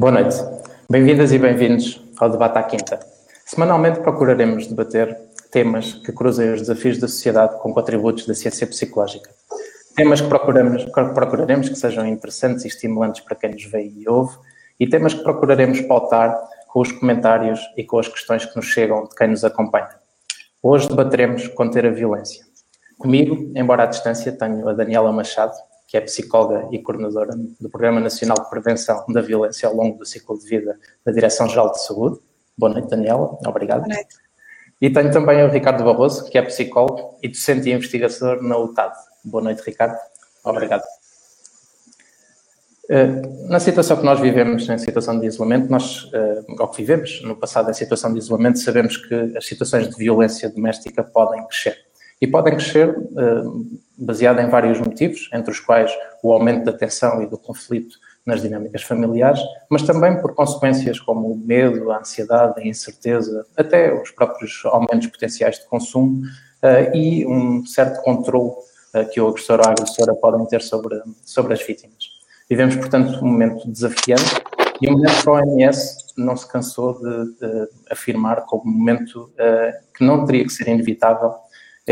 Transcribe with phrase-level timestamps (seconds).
[0.00, 0.34] Boa noite.
[0.88, 2.98] Bem-vindas e bem-vindos ao Debate à Quinta.
[3.44, 5.14] Semanalmente procuraremos debater
[5.50, 9.28] temas que cruzem os desafios da sociedade com contributos da ciência psicológica.
[9.94, 14.38] Temas que procuramos, procuraremos que sejam interessantes e estimulantes para quem nos vê e ouve,
[14.80, 16.34] e temas que procuraremos pautar
[16.68, 19.90] com os comentários e com as questões que nos chegam de quem nos acompanha.
[20.62, 22.42] Hoje debateremos conter a violência.
[22.98, 25.52] Comigo, embora à distância, tenho a Daniela Machado,
[25.90, 30.06] que é psicóloga e coordenadora do Programa Nacional de Prevenção da Violência ao longo do
[30.06, 32.20] ciclo de vida da Direção-Geral de Saúde.
[32.56, 33.36] Boa noite, Daniela.
[33.44, 33.82] Obrigado.
[33.82, 34.14] Boa noite.
[34.80, 38.94] E tenho também o Ricardo Barroso, que é psicólogo e docente e investigador na UTAD.
[39.24, 39.98] Boa noite, Ricardo.
[40.44, 40.84] Obrigado.
[42.88, 47.20] Eh, na situação que nós vivemos, em situação de isolamento, nós, eh, ou que vivemos
[47.22, 51.89] no passado em situação de isolamento, sabemos que as situações de violência doméstica podem crescer.
[52.20, 55.90] E podem crescer uh, baseado em vários motivos, entre os quais
[56.22, 59.40] o aumento da tensão e do conflito nas dinâmicas familiares,
[59.70, 65.06] mas também por consequências como o medo, a ansiedade, a incerteza, até os próprios aumentos
[65.06, 66.22] potenciais de consumo
[66.62, 68.50] uh, e um certo controle
[68.94, 72.20] uh, que o agressor ou a agressora podem ter sobre, sobre as vítimas.
[72.48, 74.42] Vivemos, portanto, um momento desafiante
[74.80, 79.30] e um momento que a OMS não se cansou de, de afirmar como um momento
[79.34, 81.34] uh, que não teria que ser inevitável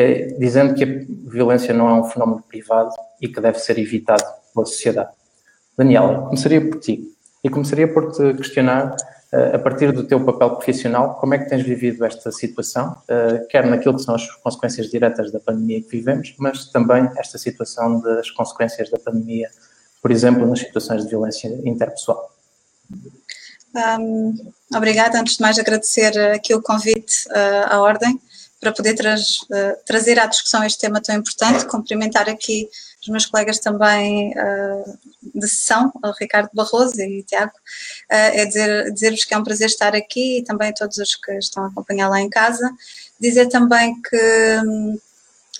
[0.01, 4.25] é, dizendo que a violência não é um fenómeno privado e que deve ser evitado
[4.55, 5.11] pela sociedade.
[5.77, 7.05] Daniela, começaria por ti
[7.43, 8.97] e começaria por te questionar,
[9.33, 13.47] uh, a partir do teu papel profissional, como é que tens vivido esta situação, uh,
[13.49, 18.01] quer naquilo que são as consequências diretas da pandemia que vivemos, mas também esta situação
[18.01, 19.49] das consequências da pandemia,
[20.03, 22.29] por exemplo, nas situações de violência interpessoal.
[24.01, 24.35] Um,
[24.75, 25.21] obrigada.
[25.21, 28.21] Antes de mais, agradecer aqui o convite uh, à Ordem
[28.61, 31.65] para poder uh, trazer à discussão este tema tão importante.
[31.67, 32.69] Cumprimentar aqui
[33.01, 34.99] os meus colegas também uh,
[35.35, 37.57] de sessão, o Ricardo Barroso e o Tiago, uh,
[38.11, 41.33] é dizer, dizer-vos que é um prazer estar aqui e também a todos os que
[41.33, 42.71] estão a acompanhar lá em casa.
[43.21, 44.99] Dizer também que um,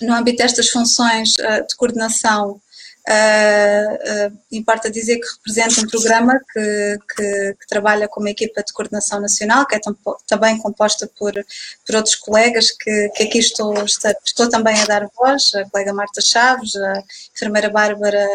[0.01, 2.61] no âmbito destas funções de coordenação
[3.09, 8.71] Uh, importa dizer que representa um programa que, que, que, trabalha com uma equipa de
[8.71, 9.79] coordenação nacional, que é
[10.27, 15.09] também composta por, por outros colegas que, que aqui estou, estou, estou, também a dar
[15.17, 17.03] voz, a colega Marta Chaves, a
[17.35, 18.27] enfermeira Bárbara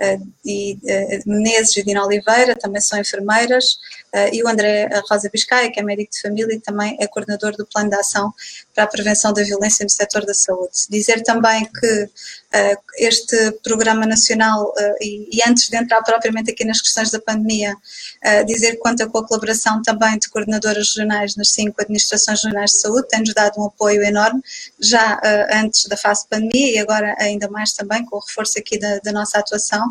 [0.00, 0.76] uh, e,
[1.24, 3.78] Menezes e Dina Oliveira, também são enfermeiras,
[4.32, 7.66] e o André Rosa Biscaia, que é médico de família e também é coordenador do
[7.66, 8.32] Plano de Ação
[8.76, 10.86] para a Prevenção da Violência no Setor da Saúde.
[10.90, 12.10] Dizer também que
[12.98, 17.74] este programa nacional, e, e, antes de entrar propriamente aqui nas questões da pandemia,
[18.46, 22.80] dizer que conta com a colaboração também de coordenadoras regionais nas cinco administrações regionais de
[22.80, 24.40] saúde, tem-nos dado um apoio enorme,
[24.80, 25.20] já
[25.52, 28.98] antes da fase de pandemia e agora ainda mais também com o reforço aqui da,
[29.00, 29.84] da nossa atuação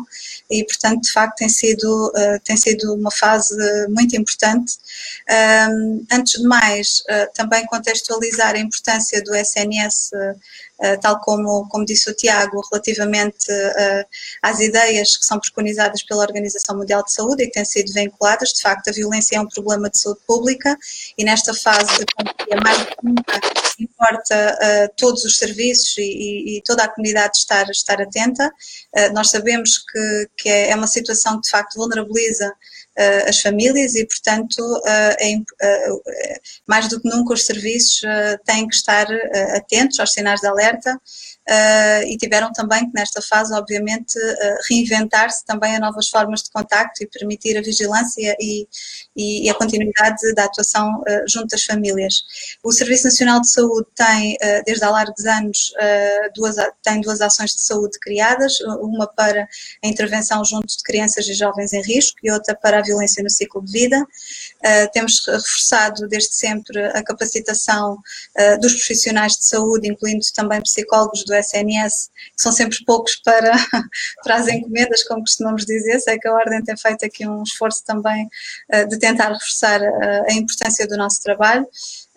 [0.50, 3.54] e, portanto, de facto tem sido, tem sido uma fase
[3.88, 4.74] muito importante.
[6.10, 7.02] antes de mais,
[7.34, 8.75] também contextualizar a importância
[9.24, 10.10] do SNS
[10.78, 14.04] eh, tal como, como disse o Tiago, relativamente uh,
[14.42, 18.52] às ideias que são preconizadas pela Organização Mundial de Saúde e que têm sido vinculadas.
[18.52, 20.76] De facto, a violência é um problema de saúde pública
[21.16, 23.40] e nesta fase de pandemia, mais do que nunca,
[23.78, 28.50] importa uh, todos os serviços e, e, toda a comunidade estar, estar atenta.
[29.12, 32.54] Nós sabemos que, que é, é uma situação que, de facto, vulnerabiliza
[32.98, 36.02] uh, as famílias e, portanto, uh,
[36.66, 38.00] mais do que nunca os serviços
[38.44, 39.06] têm que estar
[39.54, 41.00] atentos aos sinais de alerta
[41.48, 46.50] Uh, e tiveram também que nesta fase, obviamente, uh, reinventar-se também a novas formas de
[46.50, 48.66] contacto e permitir a vigilância e,
[49.14, 52.24] e, e a continuidade da atuação uh, junto às famílias.
[52.64, 55.72] O Serviço Nacional de Saúde tem, desde há largos anos,
[56.34, 59.48] duas, tem duas ações de saúde criadas, uma para
[59.84, 63.30] a intervenção junto de crianças e jovens em risco e outra para a violência no
[63.30, 64.04] ciclo de vida.
[64.92, 67.98] temos reforçado desde sempre a capacitação
[68.60, 73.52] dos profissionais de saúde, incluindo também psicólogos do SNS, que são sempre poucos para,
[74.22, 75.98] para as encomendas, como costumamos dizer.
[76.00, 78.28] Sei que a Ordem tem feito aqui um esforço também
[78.74, 81.66] uh, de tentar reforçar uh, a importância do nosso trabalho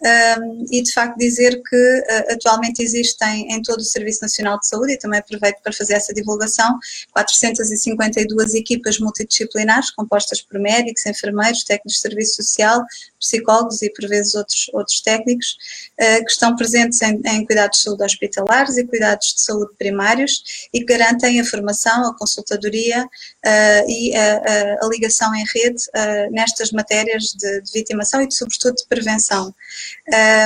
[0.02, 4.68] um, e de facto dizer que uh, atualmente existem em todo o Serviço Nacional de
[4.68, 6.78] Saúde, e também aproveito para fazer essa divulgação,
[7.12, 12.84] 452 equipas multidisciplinares compostas por médicos, enfermeiros, técnicos de serviço social,
[13.20, 15.58] psicólogos e por vezes outros, outros técnicos,
[16.00, 20.70] uh, que estão presentes em, em, cuidados de saúde hospitalares e cuidados de saúde primários
[20.74, 25.84] e que garantem a formação, a consultadoria uh, e a, a, a, ligação em rede
[26.32, 29.54] nestas matérias de, de vitimação e de, sobretudo de prevenção.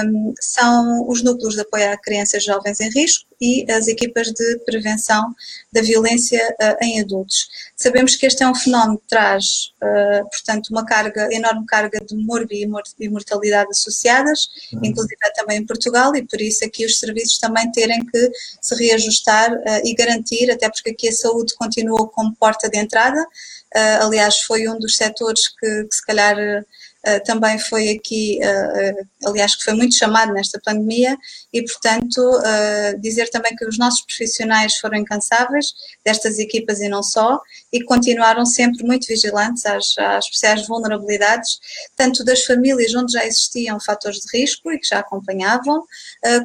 [0.05, 4.27] Um, são os núcleos de apoio a crianças e jovens em risco e as equipas
[4.27, 5.35] de prevenção
[5.71, 7.49] da violência uh, em adultos.
[7.75, 12.15] Sabemos que este é um fenómeno que traz, uh, portanto, uma carga, enorme carga de
[12.15, 12.65] morbi
[12.99, 14.79] e mortalidade associadas, uhum.
[14.83, 18.31] inclusive também em Portugal, e por isso aqui os serviços também terem que
[18.61, 23.25] se reajustar uh, e garantir, até porque aqui a saúde continua como porta de entrada,
[24.01, 26.37] aliás, foi um dos setores que, que se calhar
[27.07, 31.17] uh, também foi aqui, uh, aliás, que foi muito chamado nesta pandemia,
[31.51, 32.21] e, portanto,
[32.99, 35.73] dizer também que os nossos profissionais foram incansáveis,
[36.03, 37.39] destas equipas e não só,
[37.71, 41.59] e continuaram sempre muito vigilantes às, às especiais vulnerabilidades,
[41.95, 45.83] tanto das famílias onde já existiam fatores de risco e que já acompanhavam,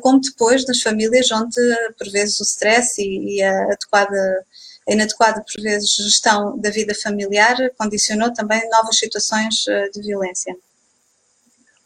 [0.02, 1.60] como depois das famílias onde,
[1.96, 4.44] por vezes, o stress e, e a adequada
[4.88, 10.56] inadequada, por vezes, gestão da vida familiar condicionou também novas situações eh, de violência.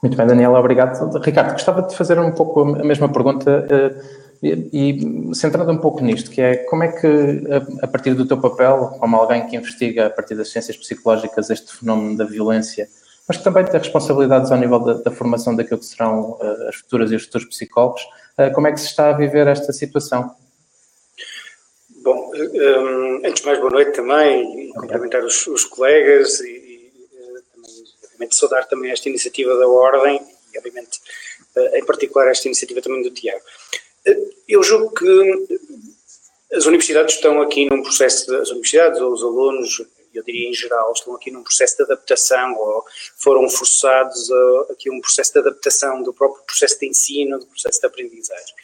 [0.03, 1.19] Muito bem, Daniela, obrigado.
[1.19, 6.31] Ricardo, gostava de fazer um pouco a mesma pergunta eh, e, centrando um pouco nisto,
[6.31, 7.43] que é como é que,
[7.81, 11.77] a partir do teu papel, como alguém que investiga a partir das ciências psicológicas este
[11.77, 12.89] fenómeno da violência,
[13.29, 16.77] mas que também tem responsabilidades ao nível da, da formação daquilo que serão eh, as
[16.77, 18.03] futuras e os futuros psicólogos,
[18.55, 20.35] como é que se está a viver esta situação?
[22.33, 26.93] Bom, um, antes de mais, boa noite também, e cumprimentar os, os colegas e, e
[27.13, 30.21] também, obviamente, saudar também esta iniciativa da Ordem
[30.53, 30.99] e, obviamente,
[31.75, 33.43] em particular, esta iniciativa também do Tiago.
[34.49, 35.61] Eu julgo que
[36.55, 39.83] as universidades estão aqui num processo, de, as universidades ou os alunos,
[40.15, 42.85] eu diria em geral, estão aqui num processo de adaptação ou
[43.17, 47.47] foram forçados a, aqui a um processo de adaptação do próprio processo de ensino, do
[47.47, 48.55] processo de aprendizagem.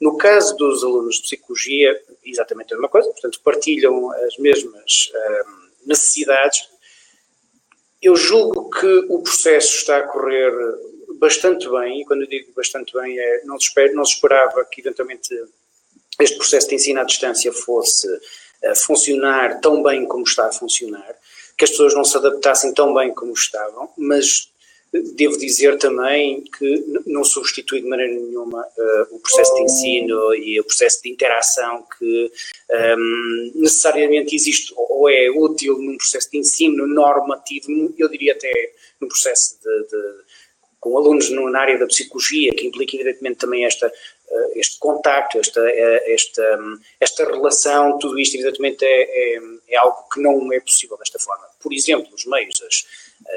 [0.00, 5.88] No caso dos alunos de psicologia, exatamente a mesma coisa, portanto, partilham as mesmas um,
[5.88, 6.68] necessidades.
[8.02, 10.52] Eu julgo que o processo está a correr
[11.18, 14.64] bastante bem, e quando eu digo bastante bem, é, não, se espera, não se esperava
[14.66, 15.28] que eventualmente
[16.20, 21.16] este processo de ensino à distância fosse uh, funcionar tão bem como está a funcionar,
[21.56, 24.50] que as pessoas não se adaptassem tão bem como estavam, mas
[24.92, 30.58] Devo dizer também que não substitui de maneira nenhuma uh, o processo de ensino e
[30.60, 32.32] o processo de interação que
[32.70, 38.72] um, ehm, necessariamente existe ou é útil num processo de ensino normativo, eu diria até
[39.00, 40.26] no processo de, de
[40.86, 45.60] com alunos na área da psicologia, que implica evidentemente também esta, uh, este contacto, esta,
[45.60, 49.40] uh, esta, um, esta relação, tudo isto evidentemente é, é,
[49.70, 51.44] é, algo que não é possível desta forma.
[51.60, 52.86] Por exemplo, os meios, as,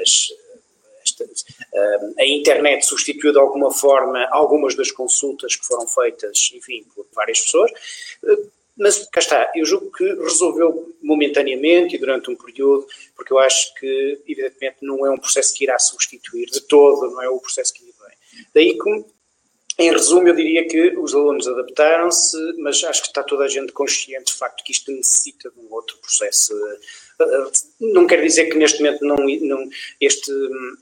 [0.00, 0.28] as
[2.18, 7.40] a internet substituiu de alguma forma algumas das consultas que foram feitas, enfim, por várias
[7.40, 7.70] pessoas,
[8.80, 13.74] mas cá está, eu julgo que resolveu momentaneamente e durante um período, porque eu acho
[13.74, 17.74] que, evidentemente, não é um processo que irá substituir de todo, não é o processo
[17.74, 18.46] que vem.
[18.54, 19.04] Daí que,
[19.78, 23.70] em resumo, eu diria que os alunos adaptaram-se, mas acho que está toda a gente
[23.72, 26.54] consciente do facto que isto necessita de um outro processo
[27.80, 29.68] não quer dizer que neste momento não, não
[30.00, 30.32] este,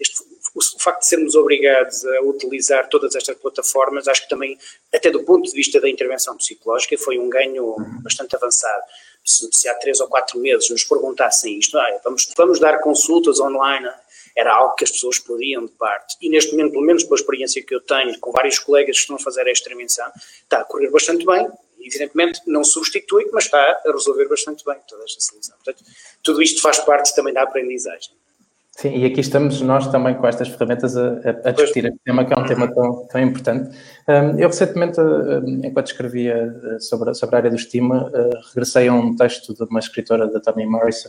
[0.01, 0.23] este,
[0.55, 4.59] o facto de sermos obrigados a utilizar todas estas plataformas, acho que também,
[4.93, 8.83] até do ponto de vista da intervenção psicológica, foi um ganho bastante avançado.
[9.25, 13.41] Se, se há três ou quatro meses nos perguntassem isto, ah, vamos, vamos dar consultas
[13.41, 13.89] online,
[14.37, 16.17] era algo que as pessoas podiam de parte.
[16.21, 19.17] E neste momento, pelo menos pela experiência que eu tenho com vários colegas que estão
[19.17, 20.11] a fazer esta intervenção,
[20.43, 21.49] está a correr bastante bem.
[21.81, 25.57] Evidentemente, não substitui, mas está a resolver bastante bem toda esta solução.
[25.57, 25.85] Portanto,
[26.23, 28.19] tudo isto faz parte também da aprendizagem.
[28.79, 32.25] Sim, e aqui estamos nós também com estas ferramentas a, a, a discutir este tema,
[32.25, 33.77] que é um tema tão, tão importante.
[34.07, 35.01] Um, eu recentemente,
[35.65, 39.81] enquanto escrevia sobre, sobre a área do estima, uh, regressei a um texto de uma
[39.81, 41.09] escritora, da Toni Morrison,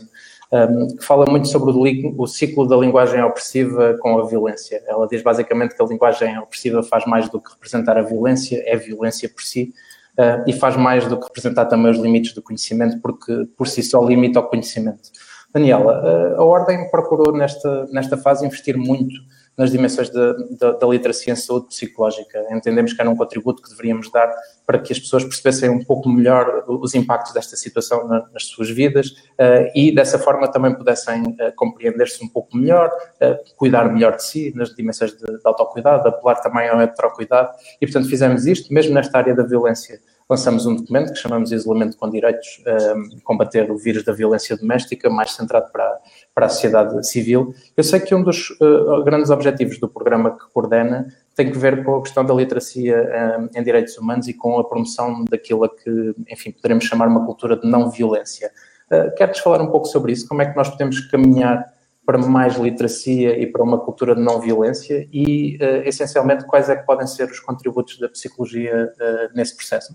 [0.50, 4.82] um, que fala muito sobre o, o, ciclo da linguagem opressiva com a violência.
[4.88, 8.76] Ela diz basicamente que a linguagem opressiva faz mais do que representar a violência, é
[8.76, 9.72] violência por si,
[10.18, 13.82] uh, e faz mais do que representar também os limites do conhecimento, porque por si
[13.82, 15.10] só limita o conhecimento.
[15.52, 19.14] Daniela, uh, a Ordem procurou nesta, nesta fase investir muito
[19.60, 22.46] nas dimensões da, da, da, literacia em saúde psicológica.
[22.50, 24.34] Entendemos que era um contributo que deveríamos dar
[24.66, 28.70] para que as pessoas percebessem um pouco melhor os impactos desta situação na, nas suas
[28.70, 34.16] vidas uh, e dessa forma também pudessem uh, compreender-se um pouco melhor, uh, cuidar melhor
[34.16, 37.50] de si nas dimensões de, de autocuidado, apelar também ao heterocuidado
[37.82, 40.00] e, portanto, fizemos isto, mesmo nesta área da violência
[40.30, 42.62] lançamos um documento que chamamos Isolamento com Direitos,
[42.94, 45.98] um, combater o vírus da violência doméstica, mais centrado para,
[46.32, 47.52] para a sociedade civil.
[47.76, 51.82] Eu sei que um dos uh, grandes objetivos do programa que coordena tem que ver
[51.84, 55.68] com a questão da literacia um, em direitos humanos e com a promoção daquilo a
[55.68, 58.52] que, enfim, poderemos chamar uma cultura de não violência.
[58.86, 60.28] Uh, Queres falar um pouco sobre isso?
[60.28, 61.66] Como é que nós podemos caminhar
[62.06, 66.76] para mais literacia e para uma cultura de não violência e, uh, essencialmente, quais é
[66.76, 69.92] que podem ser os contributos da psicologia uh, nesse processo?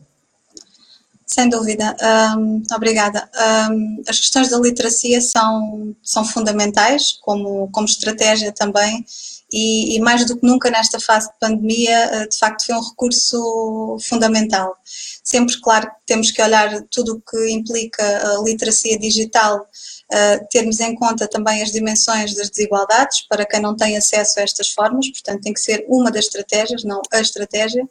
[1.25, 1.95] Sem dúvida,
[2.37, 3.27] um, obrigada.
[3.71, 9.03] Um, as questões da literacia são, são fundamentais, como, como estratégia também,
[9.51, 12.81] e, e, mais do que nunca nesta fase de pandemia, eh, de facto foi um
[12.81, 14.75] recurso fundamental.
[15.23, 19.67] Sempre, claro, temos que olhar tudo o que implica a literacia digital
[20.11, 24.43] uh, termos em conta também as dimensões das desigualdades para quem não tem acesso a
[24.43, 27.87] estas formas, portanto tem que ser uma das estratégias, não a estratégia,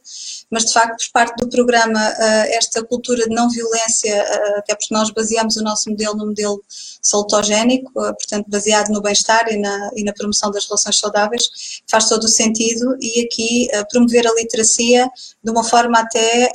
[0.51, 4.75] mas de facto por parte do programa uh, esta cultura de não violência, uh, até
[4.75, 6.63] porque nós baseamos o nosso modelo no modelo
[7.03, 12.25] salutogénico, portanto baseado no bem-estar e na, e na promoção das relações saudáveis, faz todo
[12.25, 12.97] o sentido.
[13.01, 15.09] E aqui promover a literacia
[15.43, 16.51] de uma forma até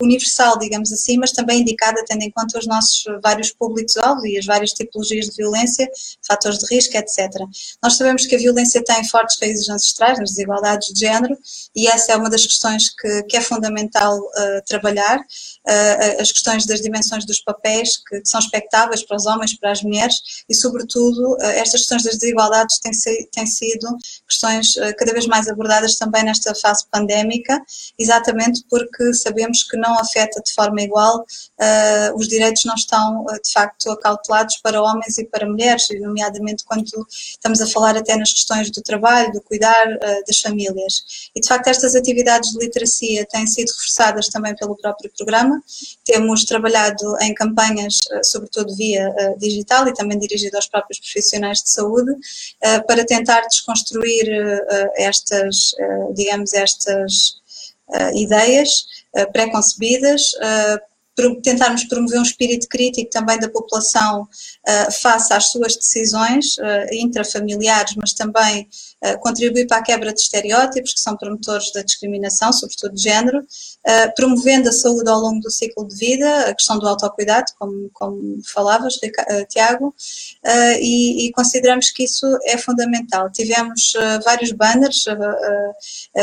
[0.00, 4.44] universal, digamos assim, mas também indicada tendo em conta os nossos vários públicos-alvo e as
[4.44, 5.88] várias tipologias de violência,
[6.26, 7.28] fatores de risco, etc.
[7.82, 11.36] Nós sabemos que a violência tem fortes raízes ancestrais nas desigualdades de género
[11.74, 15.18] e essa é uma das questões que, que é fundamental uh, trabalhar.
[15.18, 19.72] Uh, as questões das dimensões dos papéis que, que, são expectáveis para os homens, para
[19.72, 20.16] as mulheres
[20.48, 22.92] e, sobretudo, uh, estas questões das desigualdades têm,
[23.32, 27.60] têm sido questões cada vez mais abordadas também nesta fase pandémica,
[27.98, 31.24] exatamente porque sabemos que não afeta de forma igual,
[32.14, 37.60] os direitos não estão de facto acautelados para homens e para mulheres, nomeadamente quando estamos
[37.60, 41.30] a falar até nas questões do trabalho, do cuidar uh, das famílias.
[41.34, 45.62] E de facto estas atividades de literacia têm sido reforçadas também pelo próprio programa.
[46.04, 51.62] Temos trabalhado em campanhas, uh, sobretudo via uh, digital e também dirigido aos próprios profissionais
[51.62, 52.12] de saúde,
[52.86, 54.26] para tentar desconstruir
[54.96, 55.74] estas,
[56.14, 57.36] digamos, estas
[58.14, 58.86] ideias
[59.32, 60.32] preconcebidas
[61.42, 67.94] tentarmos promover um espírito crítico também da população uh, face às suas decisões uh, intrafamiliares,
[67.96, 68.68] mas também
[69.04, 73.44] uh, contribuir para a quebra de estereótipos que são promotores da discriminação, sobretudo de género,
[74.16, 78.40] promovendo a saúde ao longo do ciclo de vida, a questão do autocuidado, como, como
[78.52, 78.98] falavas,
[79.50, 79.94] Tiago,
[80.80, 83.30] e, e, consideramos que isso é fundamental.
[83.30, 83.92] Tivemos
[84.24, 85.04] vários banners,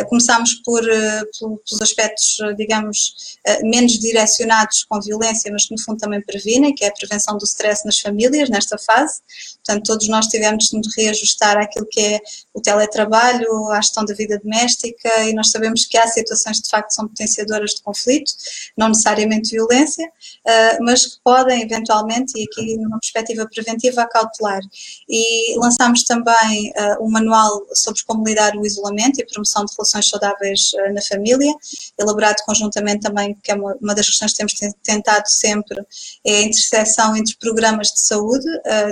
[0.09, 6.73] começámos por, pelos aspectos, digamos, menos direcionados com violência, mas que no fundo também previnem,
[6.73, 9.21] que é a prevenção do stress nas famílias nesta fase.
[9.63, 12.19] Portanto, todos nós tivemos de nos reajustar àquilo que é
[12.53, 16.69] o teletrabalho, à gestão da vida doméstica e nós sabemos que há situações que de
[16.69, 18.31] facto são potenciadoras de conflito,
[18.77, 20.09] não necessariamente violência,
[20.45, 24.61] eh, mas que podem eventualmente, e aqui numa perspectiva preventiva, cautelar.
[25.09, 30.07] E lançámos também eh, um manual sobre como lidar o isolamento e promoção de relações
[30.07, 31.53] saudáveis eh, na família,
[31.99, 35.81] elaborado conjuntamente também, que é uma das questões que temos tentado sempre,
[36.25, 38.45] é a interseção entre programas de saúde,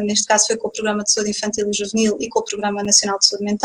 [0.04, 2.84] neste caso foi com o Programa de Saúde Infantil e Juvenil e com o Programa
[2.84, 3.59] Nacional de Saúde Mental.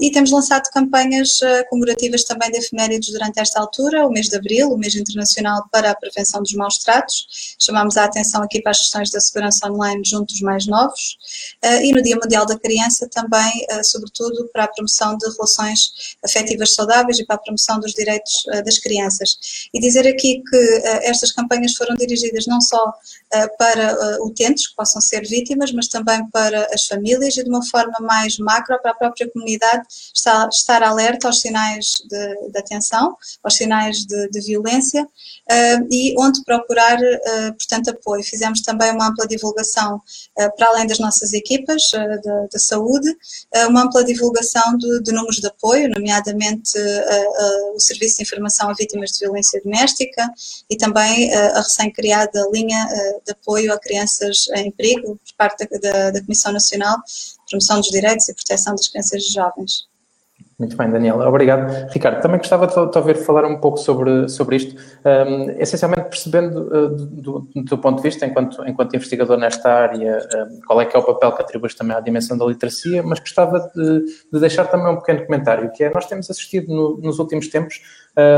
[0.00, 4.36] E temos lançado campanhas ah, comemorativas também de efemérides durante esta altura, o mês de
[4.36, 7.56] Abril, o mês internacional para a prevenção dos maus tratos.
[7.58, 11.16] Chamamos a atenção aqui para as questões da segurança online junto dos mais novos.
[11.62, 16.16] Ah, e no Dia Mundial da Criança também, ah, sobretudo, para a promoção de relações
[16.24, 19.68] afetivas saudáveis e para a promoção dos direitos das crianças.
[19.72, 22.92] E dizer aqui que estas campanhas foram dirigidas não só
[23.58, 27.94] para utentes que possam ser vítimas, mas também para as famílias e de uma forma
[28.00, 33.54] mais macro para a própria comunidade estar, estar alerta aos sinais de, de atenção, aos
[33.54, 38.22] sinais de, de violência uh, e onde procurar, uh, portanto, apoio.
[38.22, 41.82] Fizemos também uma ampla divulgação, uh, para além das nossas equipas
[42.52, 43.08] da saúde,
[43.68, 46.72] uma ampla divulgação de, de, números de apoio, nomeadamente
[47.74, 50.28] o Serviço de Informação a Vítimas de Violência Doméstica
[50.68, 52.86] e também a recém-criada linha
[53.24, 56.98] de apoio a crianças em perigo por parte da, da Comissão Nacional
[57.48, 59.88] Promoção dos Direitos e Proteção das Crianças e Jovens.
[60.58, 61.28] Muito bem, Daniela.
[61.28, 61.88] Obrigado.
[61.92, 64.74] Ricardo, também gostava de, ouvir falar um pouco sobre, sobre isto,
[65.04, 70.60] um, essencialmente percebendo uh, do, do, ponto de vista, enquanto, enquanto investigador nesta área, um,
[70.66, 73.70] qual é que é o papel que atribuis também à dimensão da literacia, mas gostava
[73.72, 77.46] de, de deixar também um pequeno comentário, que é, nós temos assistido no, nos últimos
[77.46, 77.80] tempos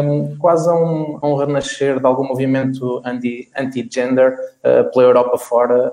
[0.05, 5.39] um, quase a um, a um, renascer de algum movimento anti-gender anti uh, pela Europa
[5.39, 5.91] fora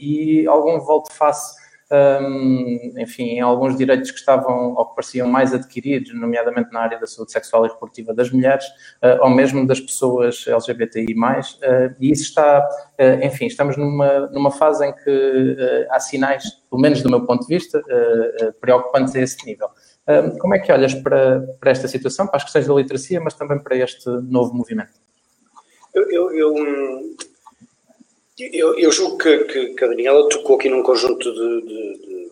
[0.00, 1.59] e algum volte-face
[1.92, 6.98] um, enfim, em alguns direitos que estavam ou que pareciam mais adquiridos, nomeadamente na área
[6.98, 8.64] da saúde sexual e reprodutiva das mulheres,
[9.02, 14.50] uh, ou mesmo das pessoas LGBTI+, uh, e isso está, uh, enfim, estamos numa, numa
[14.50, 15.56] fase em que
[15.90, 17.82] há sinais, pelo menos do meu ponto de vista,
[18.60, 19.68] preocupantes a esse nível.
[20.40, 23.58] como é que olhas para, para esta situação, para as questões da literacia, mas também
[23.58, 24.92] para este novo movimento?
[25.94, 26.54] Eu, eu, eu,
[28.40, 32.30] Eu, eu julgo que, que, que, a Daniela tocou aqui num conjunto de, de, de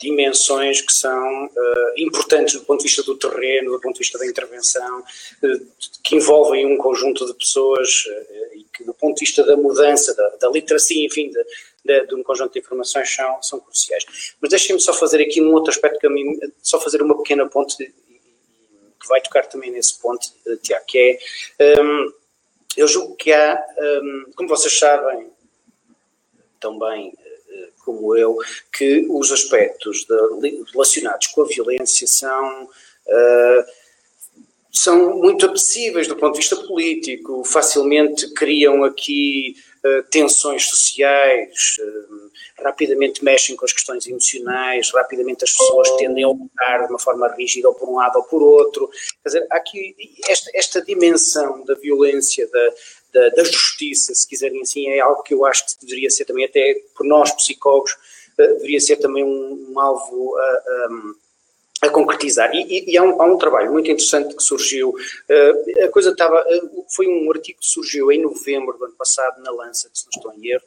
[0.00, 4.18] dimensões que são uh, importantes do ponto de vista do terreno, do ponto de vista
[4.18, 5.66] da intervenção, uh,
[6.04, 10.14] que envolvem um conjunto de pessoas uh, e que, do ponto de vista da mudança,
[10.14, 11.44] da, da literacia, enfim, de,
[11.84, 14.04] de, de, um conjunto de informações são, são cruciais.
[14.40, 17.48] Mas deixem-me só fazer aqui um outro aspecto que a mim, só fazer uma pequena
[17.48, 20.28] ponte que vai tocar também nesse ponto,
[20.62, 21.18] Tiago, que
[21.58, 22.12] é, um,
[22.76, 23.62] eu julgo que há,
[24.02, 25.30] um, como vocês sabem,
[26.60, 27.12] também
[27.84, 28.36] como eu,
[28.72, 33.64] que os aspectos de, relacionados com a violência são, uh,
[34.70, 39.56] são muito apetecíveis do ponto de vista político, facilmente criam aqui
[40.10, 42.30] tensões sociais, uh,
[42.62, 47.28] rapidamente mexem com as questões emocionais, rapidamente as pessoas tendem a optar de uma forma
[47.28, 48.88] rígida ou por um lado ou por outro.
[49.22, 49.94] Quer dizer, aqui
[50.28, 52.70] esta, esta dimensão da violência, da,
[53.12, 56.44] da, da, justiça, se quiserem assim, é algo que eu acho que deveria ser também,
[56.44, 60.88] até por nós psicólogos, uh, deveria ser também um, um alvo a,
[61.82, 62.54] a concretizar.
[62.54, 66.10] E, e, e há, um, há, um, trabalho muito interessante que surgiu, uh, a coisa
[66.10, 70.04] estava, uh, foi um artigo que surgiu em novembro do ano passado na Lancet, se
[70.04, 70.62] não estou em erro,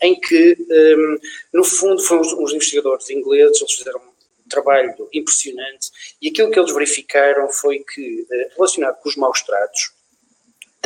[0.00, 1.18] em que, um,
[1.52, 6.72] no fundo, foram uns, investigadores ingleses, eles fizeram um trabalho impressionante, e aquilo que eles
[6.72, 9.92] verificaram foi que, relacionado com os maus tratos,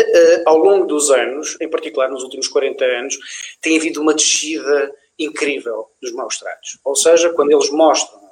[0.01, 3.19] uh, ao longo dos anos, em particular nos últimos 40 anos,
[3.61, 6.79] tem havido uma descida incrível dos maus tratos.
[6.85, 8.26] Ou seja, quando eles mostram uh,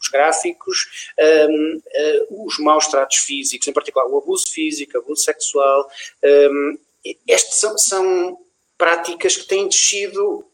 [0.00, 1.10] os gráficos,
[1.48, 5.88] um, uh, os maus tratos físicos, em particular o abuso físico, abuso sexual,
[6.22, 6.78] um,
[7.26, 8.38] estes são, são
[8.76, 10.44] práticas que têm descido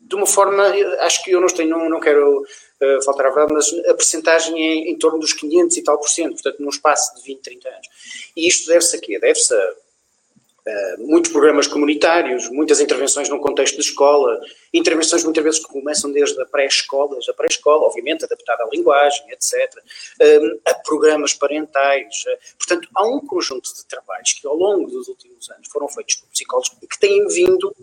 [0.00, 0.64] de uma forma,
[1.00, 4.54] acho que eu não tenho, não, não quero uh, faltar à verdade, mas a percentagem
[4.54, 7.68] é em torno dos 500 e tal por cento, portanto num espaço de 20, 30
[7.68, 7.88] anos.
[8.36, 9.18] E isto deve-se a quê?
[9.18, 9.74] Deve-se a
[10.64, 14.40] Uh, muitos programas comunitários, muitas intervenções num contexto de escola,
[14.72, 19.52] intervenções muitas vezes que começam desde a pré-escola, a pré-escola, obviamente, adaptada à linguagem, etc.,
[20.20, 22.24] uh, a programas parentais.
[22.26, 26.14] Uh, portanto, há um conjunto de trabalhos que ao longo dos últimos anos foram feitos
[26.14, 27.74] por psicólogos e que têm vindo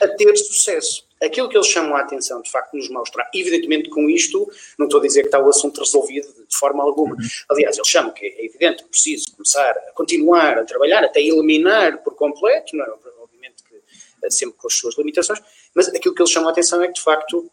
[0.00, 3.28] a ter sucesso aquilo que eles chamam a atenção, de facto, nos mostra.
[3.34, 7.16] Evidentemente, com isto, não estou a dizer que está o assunto resolvido de forma alguma.
[7.48, 12.02] Aliás, eles chamam que é evidente que preciso começar a continuar a trabalhar, até eliminar
[12.02, 12.88] por completo, não é?
[13.20, 13.74] obviamente que
[14.22, 15.40] eh, sempre com as suas limitações,
[15.74, 17.50] mas aquilo que eles chamam a atenção é que, de facto,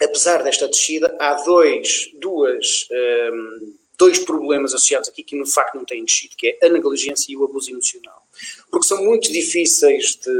[0.00, 2.88] apesar desta descida, há dois, duas.
[2.90, 6.68] Um, ehm, dois problemas associados aqui que, de facto, não têm descido, que é a
[6.68, 8.26] negligência e o abuso emocional.
[8.68, 10.32] Porque são muito difíceis de,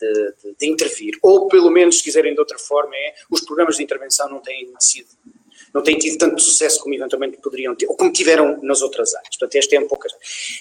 [0.00, 1.18] de, de, de, intervir.
[1.22, 4.72] Ou, pelo menos, se quiserem de outra forma, é os programas de intervenção não têm
[4.78, 5.08] sido
[5.72, 9.36] não têm tido tanto sucesso como eventualmente poderiam ter, ou como tiveram nas outras áreas.
[9.36, 10.06] Portanto, esta é um pouco.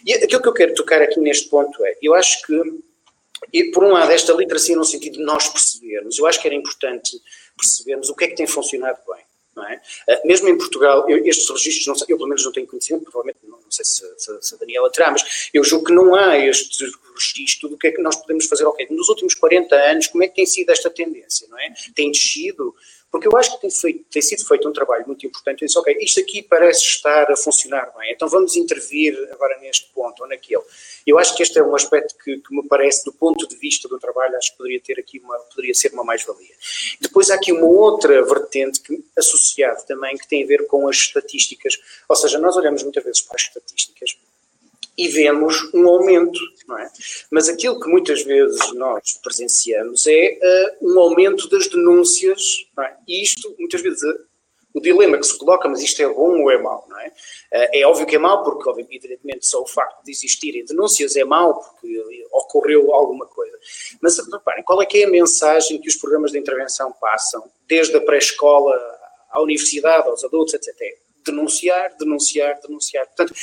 [0.05, 3.91] E aquilo que eu quero tocar aqui neste ponto é, eu acho que, por um
[3.91, 7.11] lado, esta literacia no sentido de nós percebermos, eu acho que era importante
[7.55, 9.23] percebermos o que é que tem funcionado bem.
[9.65, 9.81] É?
[10.09, 13.03] Ah, mesmo em Portugal, eu, estes registros, não sei, eu pelo menos não tenho conhecimento,
[13.03, 16.15] provavelmente não, não sei se, se, se, a Daniela terá, mas eu julgo que não
[16.15, 18.65] há este registro do que é que nós podemos fazer.
[18.65, 21.47] Ok, nos últimos 40 anos, como é que tem sido esta tendência?
[21.49, 21.73] Não é?
[21.95, 22.75] Tem descido?
[23.17, 25.63] Porque eu acho que tem, feito, tem sido feito um trabalho muito importante.
[25.63, 29.91] Eu disse, ok, isto aqui parece estar a funcionar bem, então vamos intervir agora neste
[29.91, 30.61] ponto ou naquele.
[31.05, 33.87] Eu acho que este é um aspecto que, que, me parece, do ponto de vista
[33.87, 36.53] do trabalho, acho que poderia ter aqui uma, poderia ser uma mais-valia.
[37.01, 40.97] Depois há aqui uma outra vertente que, associada também, que tem a ver com as
[40.97, 41.75] estatísticas.
[42.07, 44.15] Ou seja, nós olhamos muitas vezes para as estatísticas
[44.97, 46.89] e vemos um aumento, não é?
[47.29, 50.39] Mas aquilo que muitas vezes nós presenciamos é
[50.81, 52.95] uh, um aumento das denúncias, é?
[53.07, 54.25] E isto, muitas vezes, uh,
[54.73, 57.07] o dilema que se coloca, mas isto é bom ou é mau, não é?
[57.07, 61.23] Uh, é óbvio que é mau, porque, evidentemente, só o facto de existirem denúncias é
[61.23, 63.55] mau, porque ocorreu alguma coisa.
[64.01, 67.95] Mas, reparem, qual é que é a mensagem que os programas de intervenção passam, desde
[67.95, 68.75] a pré-escola
[69.29, 73.05] à universidade, aos adultos, etc denunciar, denunciar, denunciar.
[73.05, 73.33] Portanto,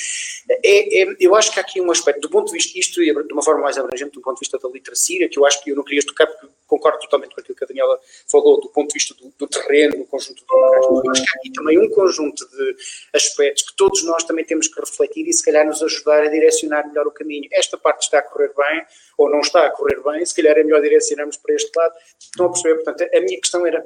[0.50, 3.32] é, é, eu acho que há aqui um aspecto, do ponto de vista, isto de
[3.32, 5.76] uma forma mais abrangente, do ponto de vista da literacia, que eu acho que eu
[5.76, 8.94] não queria tocar, porque concordo totalmente com aquilo que a Daniela falou, do ponto de
[8.94, 12.48] vista do, do terreno, do conjunto de locais, mas que há aqui também um conjunto
[12.48, 12.76] de
[13.12, 16.86] aspectos que todos nós também temos que refletir e se calhar nos ajudar a direcionar
[16.88, 17.48] melhor o caminho.
[17.52, 18.82] Esta parte está a correr bem,
[19.16, 21.94] ou não está a correr bem, se calhar é melhor direcionarmos para este lado.
[22.18, 22.74] Estão a perceber?
[22.82, 23.84] Portanto, a minha questão era,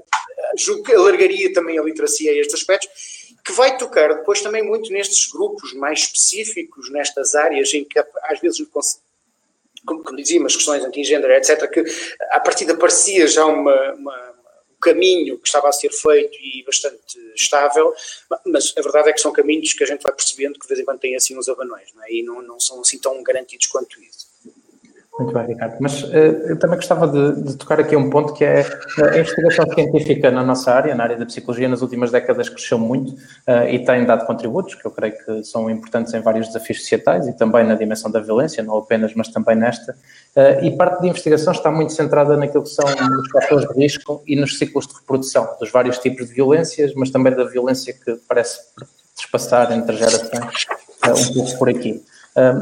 [0.57, 2.89] julgo que alargaria também a literacia a estes aspectos,
[3.49, 8.39] que vai tocar depois também muito nestes grupos mais específicos, nestas áreas em que às
[8.41, 8.61] vezes,
[9.83, 11.83] como, como dizíamos, questões anti-gênero, etc., que
[12.31, 14.35] a partir da parecia já uma, uma,
[14.71, 17.95] um caminho que estava a ser feito e bastante estável,
[18.45, 20.81] mas a verdade é que são caminhos que a gente vai percebendo que de vez
[20.81, 22.13] em quando têm assim uns abanões, não é?
[22.13, 24.28] e não, não são assim tão garantidos quanto isso.
[25.19, 25.77] Muito bem, Ricardo.
[25.81, 29.67] Mas uh, eu também gostava de, de, tocar aqui um ponto que é a investigação
[29.75, 33.85] científica na nossa área, na área da psicologia, nas últimas décadas cresceu muito uh, e
[33.85, 37.65] tem dado contributos que eu creio que são importantes em vários desafios societais e também
[37.65, 39.93] na dimensão da violência, não apenas, mas também nesta.
[40.37, 44.23] Uh, e parte da investigação está muito centrada naquilo que são os fatores de risco
[44.25, 48.21] e nos ciclos de reprodução dos vários tipos de violências, mas também da violência que
[48.29, 48.61] parece
[49.17, 50.67] despassar entre gerações,
[51.09, 52.05] um pouco por aqui.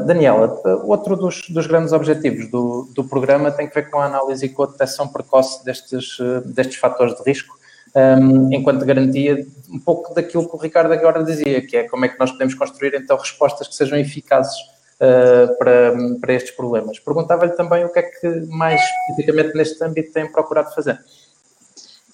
[0.05, 4.45] Daniela, outro dos, dos grandes objetivos do, do, programa tem que ver com a análise
[4.45, 7.57] e com a detecção precoce destes, uh, destes fatores de risco,
[7.95, 12.09] um, enquanto garantia um pouco daquilo que o Ricardo agora dizia, que é como é
[12.09, 14.55] que nós podemos construir então respostas que sejam eficazes
[15.01, 16.99] uh, para, para estes problemas.
[16.99, 20.99] Perguntava-lhe também o que é que mais especificamente neste âmbito tem procurado fazer.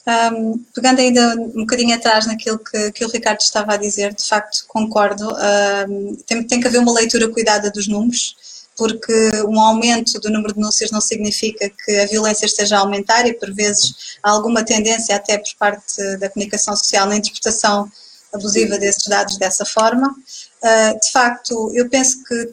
[0.06, 4.26] Um, pegando ainda um bocadinho atrás naquilo que, que o Ricardo estava a dizer, de
[4.26, 5.30] facto concordo,
[5.88, 8.36] um, tem, tem que haver uma leitura cuidada dos números,
[8.76, 9.13] porque
[9.48, 13.34] um aumento do número de denúncias não significa que a violência esteja a aumentar e
[13.34, 17.89] por vezes há alguma tendência até por parte da comunicação social na interpretação
[18.34, 20.10] abusiva desses dados dessa forma.
[20.10, 22.50] Uh, de facto, eu penso que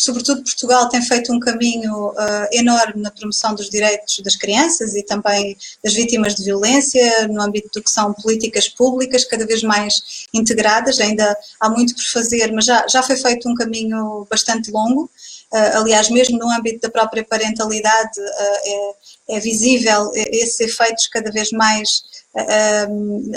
[0.00, 5.02] sobretudo Portugal tem feito um caminho uh, enorme na promoção dos direitos das crianças e
[5.02, 10.26] também das vítimas de violência no âmbito do que são políticas públicas cada vez mais
[10.32, 15.10] integradas, ainda há muito por fazer, mas já, já foi feito um caminho bastante longo,
[15.52, 18.94] aliás mesmo no âmbito da própria parentalidade uh,
[19.28, 22.02] é, é visível esses efeitos cada vez mais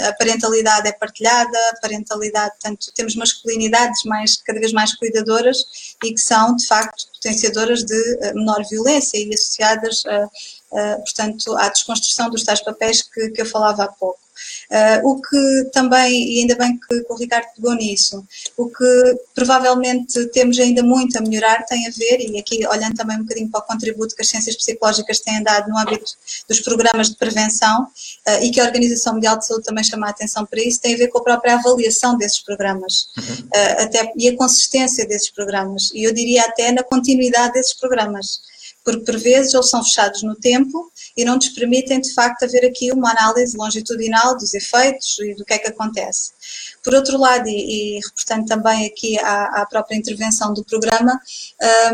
[0.08, 6.12] a parentalidade é partilhada, a parentalidade, portanto, temos masculinidades mais, cada vez mais cuidadoras e
[6.12, 10.28] que são, de facto, potenciadoras de menor violência e associadas, a,
[10.78, 14.23] a, portanto, à desconstrução dos tais papéis que, que eu falava há pouco.
[14.70, 18.24] Uh, o que também, e ainda bem que, que, o Ricardo pegou nisso,
[18.56, 23.16] o que provavelmente temos ainda muito a melhorar tem a ver, e aqui olhando também
[23.16, 26.12] um bocadinho para o contributo que as ciências psicológicas têm dado no âmbito
[26.48, 30.10] dos programas de prevenção uh, e que a Organização Mundial de Saúde também chama a
[30.10, 33.46] atenção para isso, tem a ver com a própria avaliação desses programas uhum.
[33.46, 38.40] uh, até, e a consistência desses programas, e eu diria até na continuidade desses programas
[38.84, 42.66] porque por vezes eles são fechados no tempo e não nos permitem de facto haver
[42.66, 46.32] aqui uma análise longitudinal dos efeitos e do que é que acontece.
[46.84, 51.18] Por outro lado, e, e reportando também aqui à, à, própria intervenção do programa,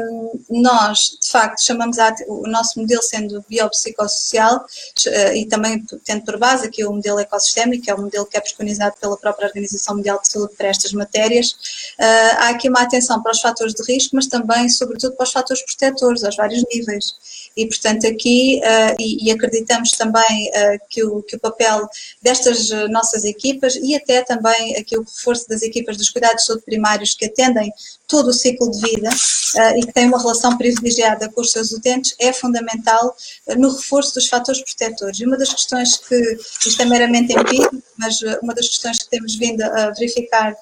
[0.00, 6.24] um, nós, de facto, chamamos a, o nosso modelo sendo biopsicossocial uh, e também tendo
[6.24, 9.46] por base aqui o modelo ecossistémico, que é o modelo que é preconizado pela própria
[9.46, 11.52] Organização Mundial de Saúde para estas matérias.
[11.98, 15.32] Uh, há aqui uma atenção para os fatores de risco, mas também, sobretudo, para os
[15.32, 17.14] fatores protetores, aos vários níveis.
[17.56, 21.88] E, portanto, aqui, uh, e, e, acreditamos também uh, que, o, que o papel
[22.20, 26.64] destas nossas equipas e até também aqui o reforço das equipas dos cuidados de saúde
[26.64, 27.72] primários que atendem
[28.10, 31.70] todo o ciclo de vida uh, e que têm uma relação privilegiada com os seus
[31.70, 33.16] utentes é fundamental
[33.46, 35.20] uh, no reforço dos fatores protetores.
[35.20, 39.08] E uma das questões que, isto é meramente empírico, mas uh, uma das questões que
[39.08, 40.56] temos vindo a verificar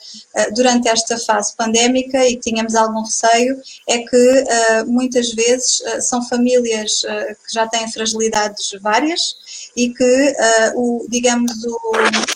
[0.55, 4.45] durante esta fase pandémica e que tínhamos algum receio é que
[4.87, 9.37] muitas vezes são famílias que já têm fragilidades várias
[9.79, 10.35] e que,
[10.75, 11.93] o, digamos, o,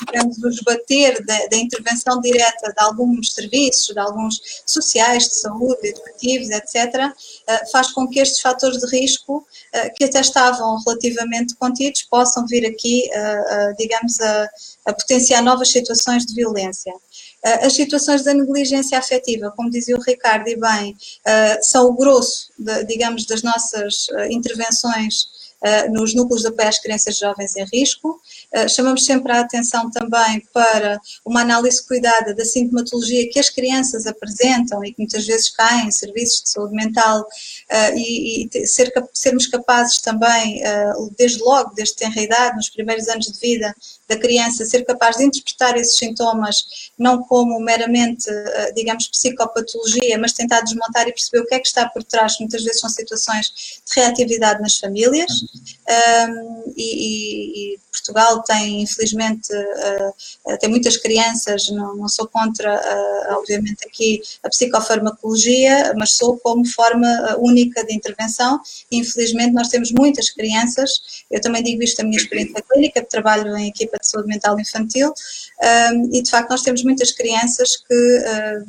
[0.07, 5.89] digamos, o esbater da, da intervenção direta de alguns serviços, de alguns sociais, de saúde,
[5.89, 7.13] educativos, etc.,
[7.49, 12.47] eh, faz com que estes fatores de risco, eh, que até estavam relativamente contidos, possam
[12.47, 13.11] vir aqui,
[13.77, 14.49] digamos, a,
[14.87, 16.93] a potenciar novas situações de violência.
[17.43, 20.97] As situações da negligência afetiva, como dizia o Ricardo, e bem,
[21.61, 22.53] são o grosso,
[22.87, 25.42] digamos, das nossas intervenções
[25.91, 28.21] nos núcleos de apoio às crianças e jovens em risco.
[28.53, 34.07] Eh, chamamos sempre a atenção também para uma análise cuidada da sintomatologia que as crianças
[34.07, 37.27] apresentam e que muitas vezes caem em serviços de saúde mental
[37.71, 43.09] eh, e, e ser, sermos capazes também, eh, desde logo, desde tenra idade, nos primeiros
[43.09, 43.75] anos de vida,
[44.07, 48.29] da criança ser capaz de interpretar esses sintomas não como meramente,
[48.75, 52.63] digamos, psicopatologia, mas tentar desmontar e perceber o que é que está por trás, muitas
[52.63, 53.47] vezes são situações
[53.87, 55.31] de reatividade nas famílias.
[55.89, 63.35] Um, e, e, Portugal tem, infelizmente, uh, tem muitas crianças, não, não sou contra, uh,
[63.35, 68.61] obviamente, aqui a psicofarmacologia, mas sou como forma única de intervenção.
[68.91, 73.69] Infelizmente, nós temos muitas crianças, eu também digo isto da minha experiência clínica, trabalho em
[73.69, 75.13] equipa de saúde mental infantil,
[75.93, 78.23] um, e de facto nós temos muitas crianças que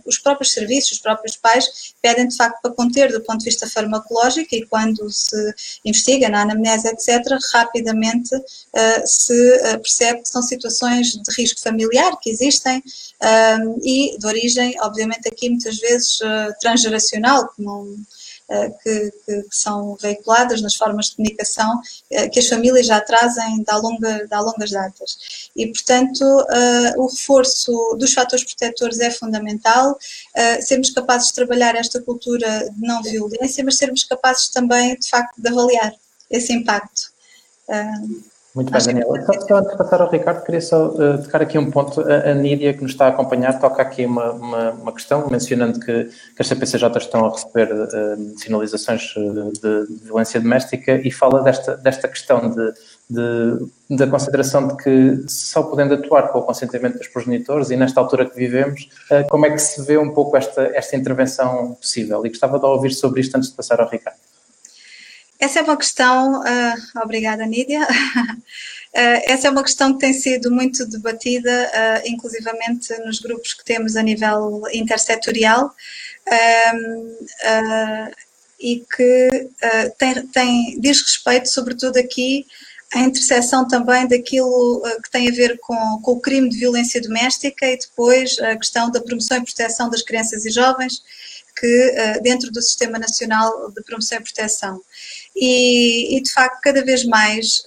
[0.05, 3.67] os próprios serviços, os próprios pais pedem de facto para conter do ponto de vista
[3.67, 5.53] farmacológico e quando se
[5.85, 12.17] investiga na anamnese, etc., rapidamente uh, se uh, percebe que são situações de risco familiar
[12.19, 12.83] que existem
[13.81, 16.19] e de origem, obviamente, aqui muitas vezes
[16.59, 17.95] transgeracional, que não
[18.83, 21.81] que, que, são veiculadas nas formas de comunicação
[22.31, 25.49] que as famílias já trazem de, longa, de longas datas.
[25.55, 26.21] E, portanto,
[26.97, 29.97] o reforço dos fatores protetores é fundamental,
[30.61, 35.41] sermos capazes de trabalhar esta cultura de não violência, mas sermos capazes também, de facto,
[35.41, 35.93] de avaliar
[36.29, 37.13] esse impacto.
[38.55, 39.19] Muito bem, Daniela.
[39.25, 42.01] Só, só antes de passar ao Ricardo, queria só uh, tocar aqui um ponto.
[42.01, 45.79] A, a Nídia, que nos está a acompanhar, toca aqui uma, uma, uma questão, mencionando
[45.79, 51.41] que, que as CPCJ estão a receber uh, sinalizações de, de, violência doméstica e fala
[51.41, 52.73] desta, desta questão de,
[53.09, 57.99] de, da consideração de que só podendo atuar com o consentimento dos progenitores e nesta
[57.99, 62.23] altura que vivemos, uh, como é que se vê um pouco esta, esta intervenção possível?
[62.23, 64.17] E gostava de ouvir sobre isto antes de passar ao Ricardo.
[65.43, 68.37] Essa é uma questão, uh, obrigada Nídia, uh,
[69.27, 73.97] essa é uma questão que tem sido muito debatida, uh, inclusivamente nos grupos que temos
[73.97, 75.69] a nível intersetorial,
[78.57, 79.49] e que
[79.97, 82.45] tem, tem, diz respeito, sobretudo aqui,
[82.93, 87.65] à interseção também daquilo que tem a ver com, com o crime de violência doméstica
[87.65, 91.03] e depois a questão da promoção e proteção das crianças e jovens,
[91.59, 94.81] que dentro do Sistema Nacional de Promoção e Proteção
[95.35, 97.63] e, e de facto cada vez mais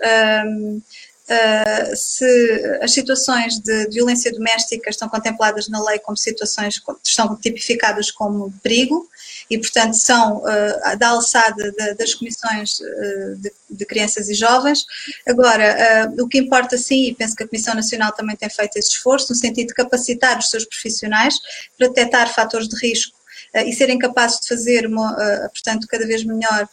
[0.47, 0.81] um,
[1.27, 7.35] Uh, se as situações de, de, violência doméstica estão contempladas na lei como situações estão
[7.35, 9.09] tipificadas como perigo
[9.51, 14.87] e portanto são uh, da alçada de, das comissões uh, de, de, crianças e jovens.
[15.27, 18.91] Agora, o que importa sim, e penso que a Comissão Nacional também tem feito esse
[18.91, 21.35] esforço, no sentido de capacitar os seus profissionais
[21.77, 23.17] para detectar fatores de risco
[23.55, 25.15] e serem capazes de fazer, uma,
[25.49, 26.69] portanto, cada vez melhor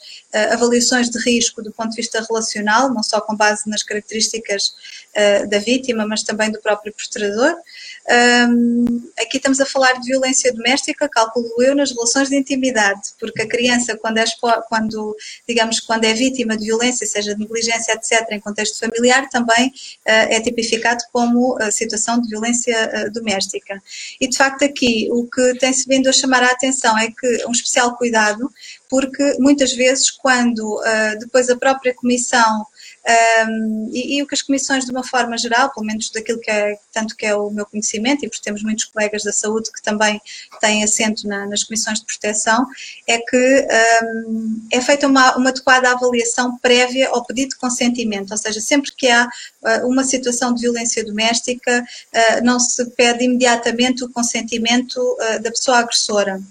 [0.52, 4.74] avaliações de risco do ponto de vista relacional, não só com base nas características
[5.50, 7.56] da vítima, mas também do próprio perpetrador.
[8.10, 13.44] Um, aqui estamos a falar de violência doméstica, calculo eu, nas relações de intimidade, porque
[13.44, 14.26] a criança, quando é,
[14.68, 15.16] quando,
[15.48, 19.72] digamos, quando é vítima de violência, seja de negligência, etc., em contexto familiar, também uh,
[20.06, 22.76] é tipificado como uh, situação de violência
[23.08, 23.82] uh, doméstica.
[24.20, 27.52] E, de facto, aqui o que tem-se vindo a chamar a atenção é que um
[27.52, 28.52] especial cuidado,
[28.90, 30.80] porque muitas vezes, quando
[31.20, 32.64] depois a própria comissão
[33.06, 36.50] um, e, e, o que as comissões, de uma forma geral, pelo menos daquilo que
[36.50, 39.82] é, tanto que é o meu conhecimento, e porque temos muitos colegas da saúde que
[39.82, 40.22] também
[40.62, 42.66] têm assento na, nas comissões de proteção,
[43.06, 43.68] é que
[44.04, 48.92] um, é feita uma, uma adequada avaliação prévia ao pedido de consentimento, ou seja, sempre
[48.94, 54.98] que há uh, uma situação de violência doméstica, uh, não se pede imediatamente o consentimento
[54.98, 56.42] uh, da pessoa agressora.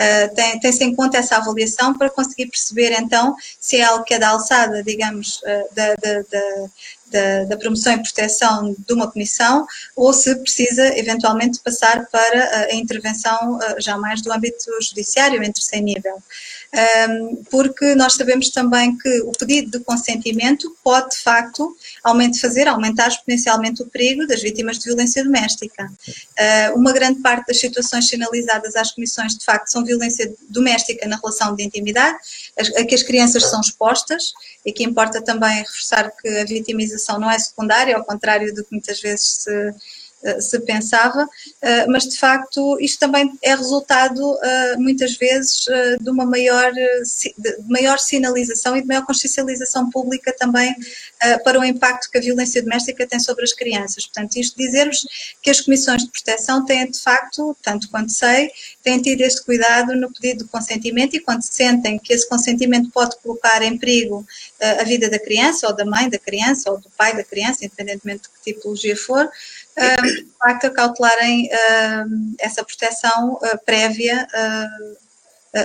[0.00, 4.14] Uh, tem, tem-se em conta essa avaliação para conseguir perceber então se é algo que
[4.14, 6.70] é da alçada, digamos, uh, da, da, da,
[7.10, 13.56] da, promoção e proteção de uma comissão ou se precisa eventualmente passar para a intervenção
[13.56, 16.22] uh, já mais do âmbito judiciário em terceiro nível
[17.50, 21.76] porque nós sabemos também que o pedido de consentimento pode, de facto,
[22.40, 25.90] fazer aumentar exponencialmente o perigo das vítimas de violência doméstica.
[26.38, 31.16] Ah, uma grande parte das situações sinalizadas às comissões, de facto, são violência doméstica na
[31.16, 32.16] relação de intimidade,
[32.76, 34.32] a que as crianças são expostas,
[34.64, 38.72] e que importa também reforçar que a vitimização não é secundária, ao contrário do que
[38.72, 39.74] muitas vezes se
[40.40, 41.26] se pensava,
[41.62, 45.64] eh, mas de facto isto também é resultado eh, muitas vezes
[46.00, 50.74] de uma maior, de maior sinalização e de maior consciencialização pública também
[51.44, 54.06] para o impacto que a violência doméstica tem sobre as crianças.
[54.06, 55.06] Portanto, isto dizer-vos
[55.42, 58.50] que as comissões de proteção têm de facto, tanto quanto sei,
[58.82, 63.16] têm tido este cuidado no pedido de consentimento e quando sentem que esse consentimento pode
[63.18, 64.26] colocar em perigo
[64.80, 68.22] a vida da criança ou da mãe da criança ou do pai da criança, independentemente
[68.22, 69.30] de que tipologia for,
[69.76, 71.48] de facto, acautelarem
[72.38, 74.68] essa proteção ah, prévia ah,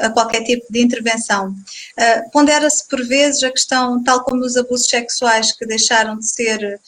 [0.06, 1.50] a qualquer tipo de intervenção.
[1.50, 6.82] Uh, Pondera-se por vezes a questão, tal como os abusos sexuais que deixaram de ser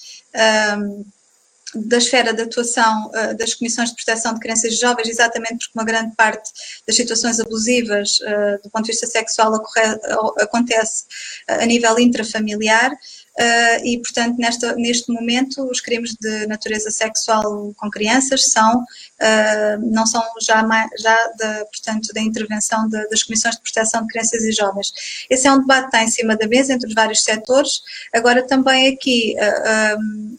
[1.75, 5.77] da esfera de atuação uh, das comissões de proteção de crianças e jovens, exatamente porque
[5.77, 6.49] uma grande parte
[6.87, 9.99] das situações abusivas uh, do ponto de vista sexual ocorre,
[10.39, 11.05] acontece
[11.47, 12.91] a nível intrafamiliar
[13.37, 19.91] Uh, e, portanto, nesta, neste momento, os crimes de natureza sexual com crianças são, uh,
[19.91, 24.43] não são já, já de, portanto, da intervenção de, das comissões de proteção de crianças
[24.43, 24.91] e jovens.
[25.29, 27.83] Esse é um debate que está em cima da mesa entre os vários setores.
[28.11, 30.37] Agora, também aqui, uh, ah, um,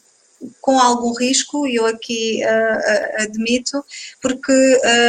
[0.61, 2.43] com algum risco, e eu aqui
[3.19, 3.85] admito,
[4.21, 4.53] porque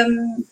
[0.07, 0.43] um,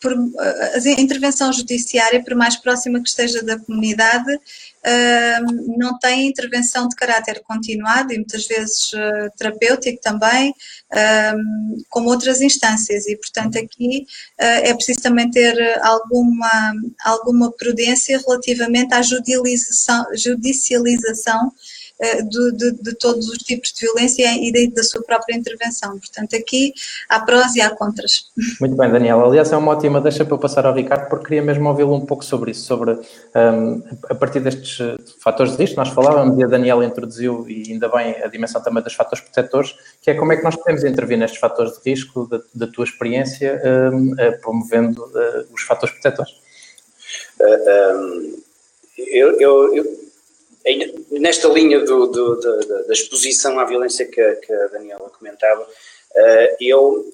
[0.00, 4.40] por, a intervenção judiciária, por mais próxima que esteja da comunidade,
[5.76, 10.54] não tem intervenção de caráter continuado e muitas vezes uh, terapêutico também,
[11.88, 13.06] como outras instâncias.
[13.06, 14.06] E, portanto, aqui
[14.38, 16.72] é preciso também ter alguma,
[17.04, 21.50] alguma prudência relativamente à judicialização, eh,
[22.00, 25.98] de, de, de, todos os tipos de violência e da, da sua própria intervenção.
[25.98, 26.72] Portanto, aqui
[27.08, 28.30] há prós e há contras.
[28.60, 29.24] Muito bem, Daniela.
[29.26, 32.06] Aliás, é uma ótima deixa para eu passar ao Ricardo, porque queria mesmo ouvi-lo um
[32.06, 36.44] pouco sobre isso, sobre um, a partir destes eh, fatores de risco, nós falávamos e
[36.44, 40.32] a Daniela introduziu, e ainda bem, a dimensão também dos fatores protetores, que é como
[40.32, 43.60] é que nós podemos intervir nestes fatores de risco, da, da tua experiência,
[43.92, 46.32] um, promovendo uh, os fatores protetores.
[47.38, 48.42] Uh, um,
[48.96, 50.09] eu, eu, eu
[51.10, 56.56] nesta linha do, do, do, da exposição à violência que, que a Daniela comentava, uh,
[56.60, 57.12] eu,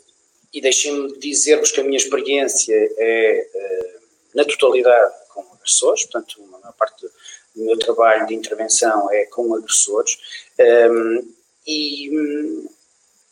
[0.53, 4.01] e deixem-me dizer-vos que a minha experiência é uh,
[4.35, 7.07] na totalidade com agressores, portanto, a maior parte
[7.55, 10.19] do meu trabalho de intervenção é com agressores,
[10.59, 11.21] ehm,
[11.67, 12.69] e um,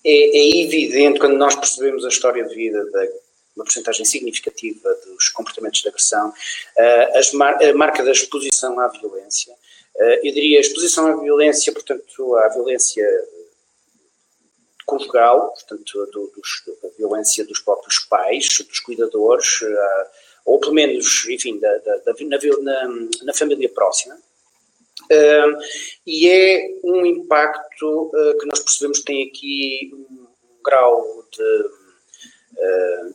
[0.03, 3.07] é, é, evidente quando nós percebemos a história de vida da
[3.57, 6.33] uma porcentagem significativa dos comportamentos de agressão,
[7.35, 9.57] mar a marca da exposição à violência, eh,
[9.97, 13.07] eu diria exposição à violência, portanto, à violência
[14.85, 20.07] conjugal, portanto, do, dos, da violência dos próprios pais, dos cuidadores, uh,
[20.45, 22.15] ou pelo menos, enfim, da, da, da
[22.61, 22.89] na,
[23.23, 24.15] na, família próxima.
[25.05, 25.59] Uh,
[26.07, 30.27] e é um impacto que nós percebemos que tem aqui um
[30.63, 31.84] grau de eh,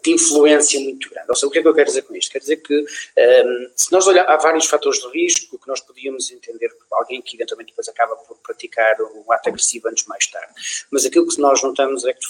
[0.03, 1.27] de influência muito grande.
[1.29, 2.31] Ou seja, o que é que eu quero dizer com isto?
[2.31, 2.85] Quer dizer que
[3.17, 7.35] ehm, se nós olharmos, há vários fatores de risco que nós podíamos entender alguém que
[7.35, 10.53] eventualmente depois acaba por praticar um ato agressivo antes mais tarde.
[10.91, 12.25] Mas aquilo que nós notamos é que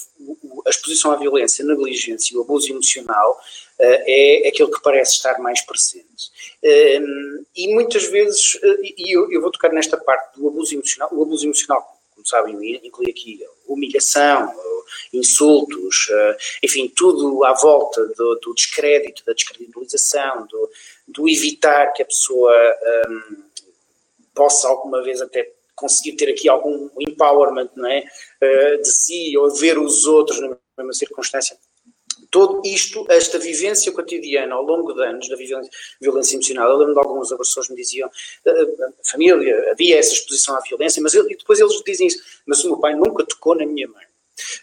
[0.66, 5.14] a exposição à violência, a negligência e o abuso emocional uh, é aquele que parece
[5.14, 6.32] estar mais presente.
[6.64, 11.24] Ehm, e muitas vezes, uh, e eu vou tocar nesta parte do abuso emocional, o
[11.24, 14.54] abuso emocional como sabem, inclui aqui humilhação,
[15.14, 20.70] insultos, eh, enfim, tudo à volta do, do descrédito, da descredibilização, do,
[21.08, 22.54] do, evitar que a pessoa
[23.10, 23.44] um, ehm,
[24.34, 28.04] possa alguma vez até conseguir ter aqui algum empowerment não é,
[28.42, 31.58] eh, de si ou ver os outros na mesma circunstância
[32.32, 37.00] todo isto, esta vivência cotidiana ao longo de anos da violência, emocional, eu lembro de
[37.00, 38.10] alguns agressores me diziam,
[38.46, 42.64] a família, havia essa exposição à violência, mas eu, e depois eles dizem isso, mas
[42.64, 44.06] o meu pai nunca tocou na minha mãe.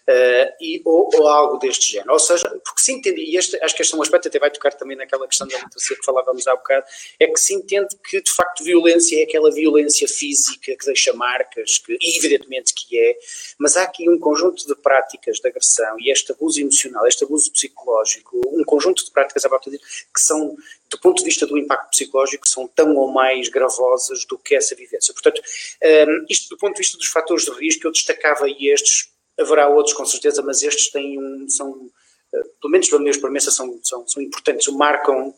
[0.08, 2.12] Uh, e, ou, ou, algo deste género.
[2.12, 4.50] Ou seja, porque se entende, e este, acho que este é um aspecto até vai
[4.50, 6.86] tocar também naquela questão da literacia que falávamos há bocado,
[7.18, 11.78] é que se entende que de facto violência é aquela violência física que deixa marcas,
[11.78, 13.16] que evidentemente que é,
[13.58, 17.50] mas há aqui um conjunto de práticas de agressão e este abuso emocional, este abuso
[17.52, 20.56] psicológico, um conjunto de práticas à volta que são
[20.90, 24.74] do ponto de vista do impacto psicológico, são tão ou mais gravosas do que essa
[24.74, 25.12] vivência.
[25.12, 29.10] Portanto, um, ehm, isto do ponto de vista dos fatores de risco, eu destacava estes
[29.38, 31.90] Haverá outros, com certeza, mas estes têm um, são,
[32.34, 35.34] eh, pelo menos pela minha experiência, são, são, são importantes, marcam,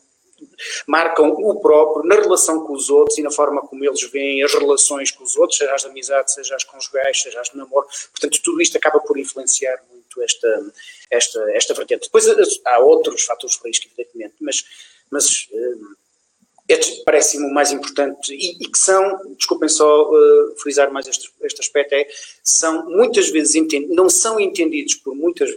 [0.87, 4.53] marcam o próprio na relação com os outros e na forma como eles veem as
[4.53, 7.87] relações com os outros, seja as de amizade, seja as conjugais, seja as de namoro.
[8.11, 10.71] Portanto, tudo isto acaba por influenciar muito esta,
[11.11, 12.03] esta, esta vertente.
[12.03, 12.35] Depois eh,
[12.65, 14.63] há outros fatores de risco, evidentemente, mas,
[15.11, 15.47] mas
[16.69, 21.07] eh, este parece-me o mais importante e, e, que são, desculpem só uh, frisar mais
[21.07, 22.07] este, este aspecto, é,
[22.43, 25.49] são muitas vezes entendidos, não são entendidos por muitas,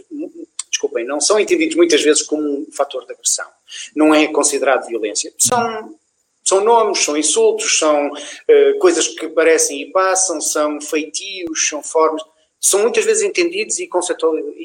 [0.69, 3.47] desculpem, não são entendidos muitas vezes como um fator de agressão.
[3.95, 5.33] Não é considerado violência.
[5.37, 5.95] São,
[6.43, 12.21] são nomes, são insultos, são uh, coisas que aparecem e passam, são feitios, são formas,
[12.59, 14.55] são muitas vezes entendidos e conceitualizados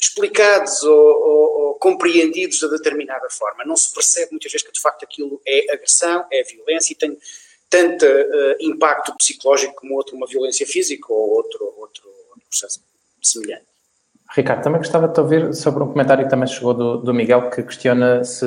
[0.00, 3.64] explicados ou, ou, ou, compreendidos de determinada forma.
[3.64, 7.18] Não se percebe muitas vezes que de facto aquilo é agressão, é violência e tem
[7.68, 12.82] tanto uh, impacto psicológico como outro, uma violência física ou outro, outro, outro processo
[13.22, 13.69] semelhante.
[14.32, 17.64] Ricardo, também gostava de ouvir sobre um comentário que também chegou do, do Miguel, que
[17.64, 18.46] questiona se,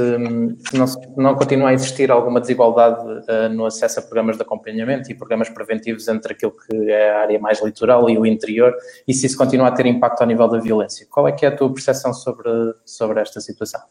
[0.69, 0.86] se não,
[1.17, 5.50] não, continua a existir alguma desigualdade uh, no acesso a programas de acompanhamento e programas
[5.50, 8.74] preventivos entre aquilo que é a área mais litoral e o interior,
[9.06, 11.06] e se isso continua a ter impacto ao nível da violência.
[11.12, 12.50] Qual é que é a tua percepção sobre,
[12.86, 13.82] sobre esta situação?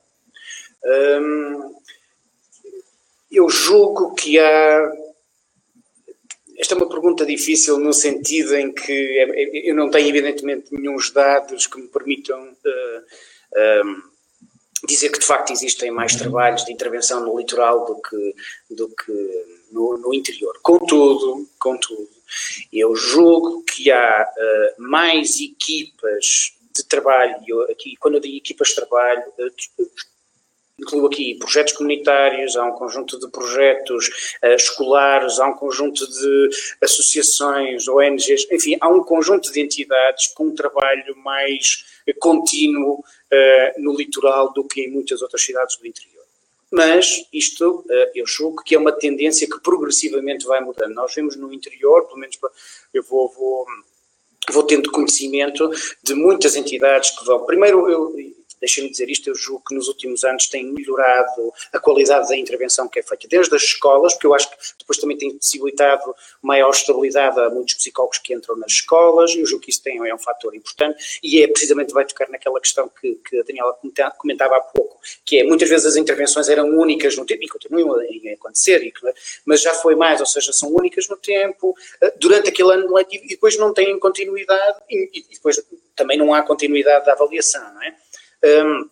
[0.84, 1.74] Hum,
[3.30, 4.92] eu julgo que há
[6.62, 10.72] esta é uma pergunta difícil no sentido em que é, é, eu não tenho, evidentemente,
[10.72, 14.02] nenhum dados que me permitam uh, uh,
[14.86, 18.34] dizer que de facto existem mais trabalhos de intervenção no litoral do que,
[18.70, 20.56] do que no, no interior.
[20.62, 22.08] Contudo, contudo,
[22.72, 28.76] eu julgo que há uh, mais equipas de trabalho, aqui, quando eu digo equipas de
[28.76, 29.24] trabalho,
[30.82, 34.08] incluo aqui projetos comunitários, há um conjunto de projetos
[34.42, 40.46] uh, escolares, há um conjunto de associações, ONGs, enfim, há um conjunto de entidades com
[40.46, 41.84] um trabalho mais
[42.18, 46.22] contínuo uh, no litoral do que em muitas outras cidades do interior.
[46.70, 50.94] Mas isto, eu julgo que é uma tendência que progressivamente vai mudando.
[50.94, 52.38] Nós vemos no interior, pelo menos
[52.94, 53.66] eu vou, vou
[54.50, 55.70] vou tendo conhecimento
[56.02, 57.44] de muitas entidades que vão.
[57.44, 58.16] Primeiro, eu,
[58.62, 62.88] deixem-me dizer isto, eu julgo que nos últimos anos tem melhorado a qualidade da intervenção
[62.88, 66.70] que é feita, desde as escolas, porque eu acho que depois também tem possibilitado maior
[66.70, 70.18] estabilidade a muitos psicólogos que entram nas escolas, eu julgo que isso tem, é um
[70.18, 73.76] fator importante, e é precisamente, vai tocar naquela questão que, que a Daniela
[74.16, 77.96] comentava há pouco, que é, muitas vezes as intervenções eram únicas no tempo, e continuam
[77.96, 78.92] a acontecer,
[79.44, 83.24] mas já foi mais, ou seja, são únicas no tempo, eh, durante aquele ano letivo,
[83.24, 85.60] e depois não têm continuidade, e, e depois
[85.96, 87.96] também não há continuidade da avaliação, não é?
[88.44, 88.90] Um,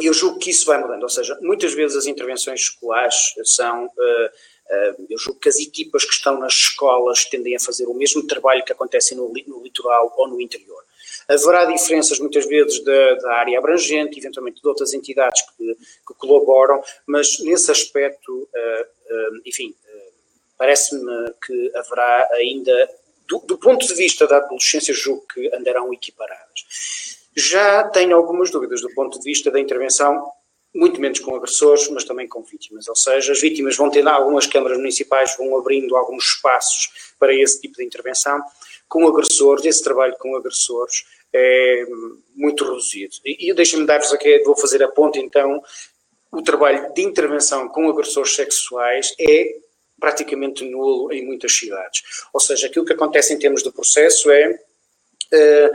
[0.00, 3.88] eu julgo que isso vai mudando, ou seja, muitas vezes as intervenções escolares são, uh,
[3.88, 8.26] uh, eu julgo que as equipas que estão nas escolas tendem a fazer o mesmo
[8.26, 10.82] trabalho que acontece no, no litoral ou no interior.
[11.28, 16.82] Haverá diferenças muitas vezes da, da, área abrangente, eventualmente de outras entidades que, que colaboram,
[17.06, 19.74] mas nesse aspecto, uh, enfim,
[20.56, 22.90] parece-me que haverá ainda,
[23.28, 27.21] do, do ponto de vista da adolescência, julgo que andarão equiparadas.
[27.36, 30.24] Já tenho algumas dúvidas do ponto de vista da intervenção,
[30.74, 32.88] muito menos com agressores, mas também com vítimas.
[32.88, 37.60] Ou seja, as vítimas vão ter algumas câmaras municipais, vão abrindo alguns espaços para esse
[37.60, 38.40] tipo de intervenção.
[38.88, 41.84] Com agressores, esse trabalho com agressores é
[42.34, 43.14] muito reduzido.
[43.24, 45.62] E, e deixem-me dar-vos aqui, vou fazer a ponta então,
[46.30, 49.54] o trabalho de intervenção com agressores sexuais é
[50.00, 52.02] praticamente nulo em muitas cidades.
[52.32, 55.70] Ou seja, aquilo que acontece em termos de processo é uh,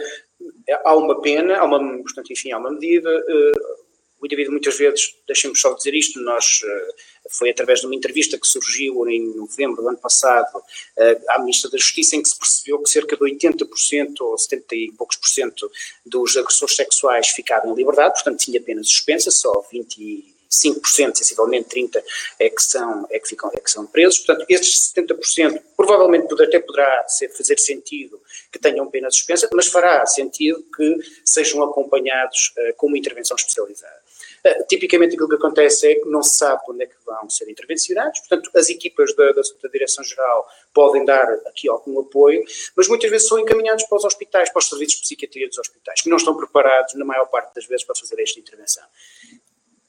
[0.84, 3.10] há uma pena, há uma, portanto, enfim, há uma medida.
[3.10, 3.88] Uh,
[4.20, 8.38] o indivíduo muitas vezes, deixem-me só dizer isto, nós, uh, foi através de uma entrevista
[8.38, 12.38] que surgiu em novembro do ano passado uh, à Ministra da Justiça, em que se
[12.38, 15.72] percebeu que cerca de 80% ou 70 e poucos por cento
[16.06, 22.04] dos agressores sexuais ficavam em liberdade, portanto tinha pena suspensa, só 20 5%, sensivelmente 30%
[22.40, 24.20] é que, são, é, que ficam, é que são presos.
[24.20, 28.22] Portanto, estes 70% provavelmente até poderá ser, fazer sentido
[28.52, 34.08] que tenham pena suspensa, mas fará sentido que sejam acompanhados uh, com uma intervenção especializada.
[34.46, 37.50] Uh, tipicamente aquilo que acontece é que não se sabe onde é que vão ser
[37.50, 42.44] intervencionados, portanto as equipas da, da, da Direção-Geral podem dar aqui algum apoio,
[42.76, 46.02] mas muitas vezes são encaminhados para os hospitais, para os serviços de psiquiatria dos hospitais,
[46.02, 48.84] que não estão preparados na maior parte das vezes para fazer esta intervenção.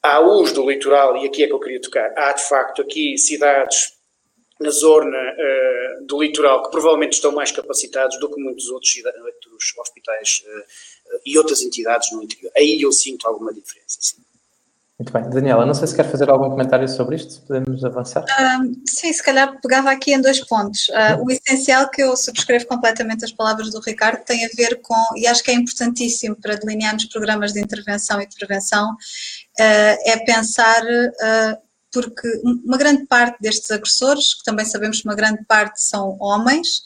[0.02, 3.18] Há os do litoral, e aqui é que eu queria tocar, há de facto aqui
[3.18, 3.92] cidades
[4.60, 9.74] na zona uh, do litoral que provavelmente estão mais capacitados do que muitos outros, outros
[9.78, 12.50] hospitais uh, e outras entidades no interior.
[12.56, 14.27] Aí eu sinto alguma diferença, sim.
[14.98, 15.30] Muito bem.
[15.30, 18.24] Daniela, não sei se quer fazer algum comentário sobre isto, podemos avançar?
[18.24, 20.88] Uh, sim, se calhar pegava aqui em dois pontos.
[20.88, 24.96] Uh, o essencial que eu subscrevo completamente as palavras do Ricardo tem a ver com,
[25.14, 28.96] e acho que é importantíssimo para delinearmos programas de intervenção e de prevenção, uh,
[30.04, 30.82] é pensar,
[31.92, 32.28] porque
[32.64, 36.82] uma grande parte destes agressores, que também sabemos que uma grande parte são homens,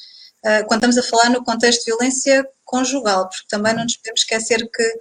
[0.67, 4.59] quando estamos a falar no contexto de violência conjugal, porque também não nos podemos esquecer
[4.71, 4.99] que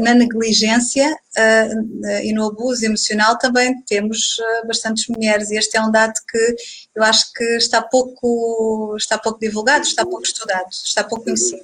[0.00, 5.90] na negligência uh, e no abuso emocional também temos bastantes mulheres e este é um
[5.90, 6.56] dado que
[6.96, 11.62] eu acho que está pouco, está pouco divulgado, está pouco estudado, está pouco conhecido.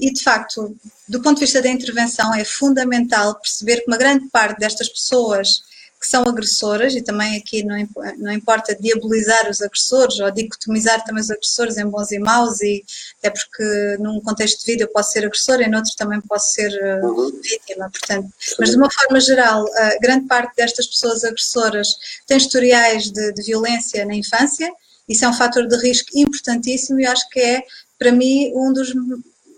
[0.00, 0.74] E de facto,
[1.06, 5.62] do ponto de vista da intervenção, é fundamental perceber que uma grande parte destas pessoas
[6.00, 7.76] que são agressoras, e também aqui não,
[8.18, 12.84] não importa diabolizar os agressores ou dicotomizar também os agressores em bons e maus, e
[13.18, 16.70] até porque num contexto de vida eu posso ser agressora e noutro também posso ser
[17.02, 18.28] uh, vítima, portanto.
[18.58, 21.88] Mas de uma forma geral, uh, grande parte destas pessoas agressoras
[22.26, 24.72] tem historiais de, de violência na infância,
[25.08, 27.62] isso é um fator de risco importantíssimo e acho que é,
[27.98, 28.92] para mim, um dos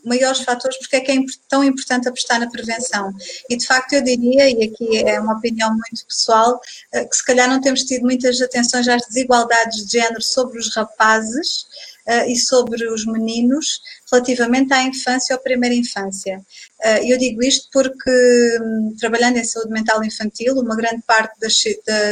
[0.05, 1.17] maiores fatores porque é que é
[1.49, 3.13] tão importante apostar na prevenção.
[3.49, 6.61] E de facto eu diria, e aqui é uma opinião muito pessoal,
[6.93, 10.75] eh, que se calhar não temos tido muitas atenções às desigualdades de género sobre os
[10.75, 11.67] rapazes
[12.07, 13.81] uh, e sobre os meninos
[14.11, 16.39] relativamente à infância ou primeira infância.
[16.85, 21.55] Uh, eu digo isto porque, um, trabalhando em saúde mental infantil, uma grande parte das,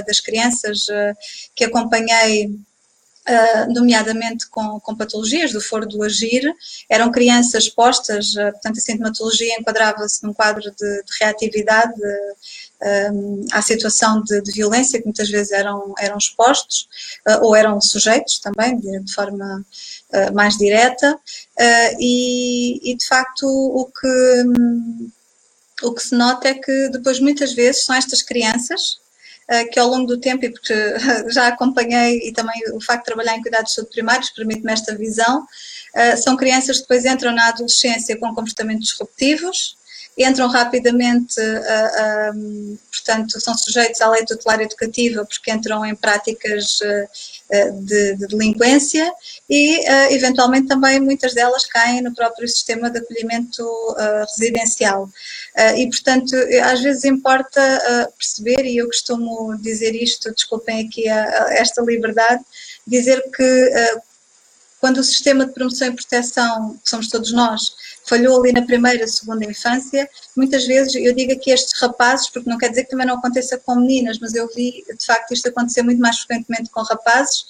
[0.07, 0.87] das crianças
[1.55, 2.59] que acompanhei
[3.29, 6.43] Uh, nomeadamente com, com, patologias do foro do agir,
[6.89, 13.61] eram crianças expostas, uh, portanto a sintomatologia enquadrava-se num quadro de, de reatividade uh, à
[13.61, 16.89] situação de, de, violência que muitas vezes eram, eram expostos
[17.43, 19.63] ou eram sujeitos também de, de forma
[20.33, 21.19] mais direta.
[21.99, 25.11] E, e, de facto o que, um,
[25.83, 28.99] o que se nota é que depois muitas vezes são estas crianças
[29.73, 30.75] que ao longo do tempo, e porque
[31.31, 35.47] já acompanhei e também o facto de trabalhar em cuidados de primários permite-me esta visão,
[35.95, 39.77] eh, são crianças que depois entram na adolescência com comportamentos disruptivos,
[40.19, 41.41] entram rapidamente,
[42.35, 46.81] um, portanto, são sujeitos à lei tutelar educativa porque entram em práticas
[47.85, 49.13] de, de, delinquência
[49.49, 49.81] e,
[50.13, 53.65] eventualmente, também muitas delas caem no próprio sistema de acolhimento
[54.37, 55.09] residencial.
[55.77, 56.35] E, portanto,
[56.65, 57.61] às vezes importa
[58.17, 62.43] perceber, e eu costumo dizer isto, desculpem aqui a, a esta liberdade,
[62.87, 63.71] dizer que
[64.81, 67.73] quando o sistema de promoção e proteção, que somos todos nós,
[68.09, 72.57] falhou ali na primeira, segunda infância, muitas vezes eu digo aqui estes rapazes, porque não
[72.57, 75.83] quer dizer que também não aconteça com meninas, mas eu vi de facto isto acontecer
[75.83, 77.41] muito mais frequentemente com rapazes,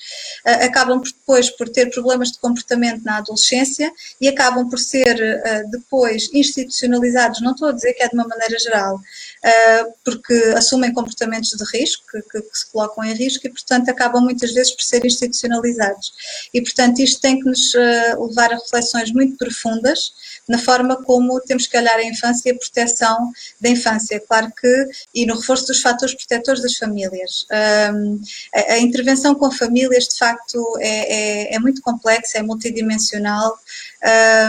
[0.44, 5.70] uh, acabam depois por ter problemas de comportamento na adolescência e acabam por ser uh,
[5.70, 10.92] depois institucionalizados, não estou a dizer que é de uma maneira geral, uh, porque assumem
[10.92, 14.72] comportamentos de risco, que, que, que, se colocam em risco e portanto acabam muitas vezes
[14.72, 16.12] por ser institucionalizados.
[16.52, 20.12] E portanto isto tem que nos levar a reflexões muito profundas
[20.48, 23.30] na forma como temos que olhar a infância e a proteção
[23.60, 24.18] da infância.
[24.26, 27.46] Claro que, e no reforço dos fatores protetores das famílias.
[27.94, 28.20] Um,
[28.54, 33.58] a, a, intervenção com famílias, de facto, é, é, é muito complexa, é multidimensional.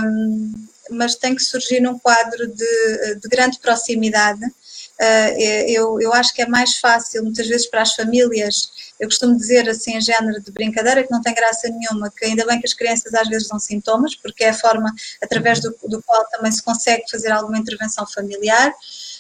[0.06, 0.54] Um,
[0.92, 4.44] mas tem que surgir num quadro de, de grande proximidade.
[4.44, 9.36] Uh, eu, eu acho que é mais fácil, muitas vezes, para as famílias eu costumo
[9.36, 12.68] dizer assim, em género de brincadeira, que não tem graça nenhuma, que ainda bem que
[12.68, 16.52] as crianças às vezes dão sintomas, porque é a forma através do, do qual também
[16.52, 18.70] se consegue fazer alguma intervenção familiar.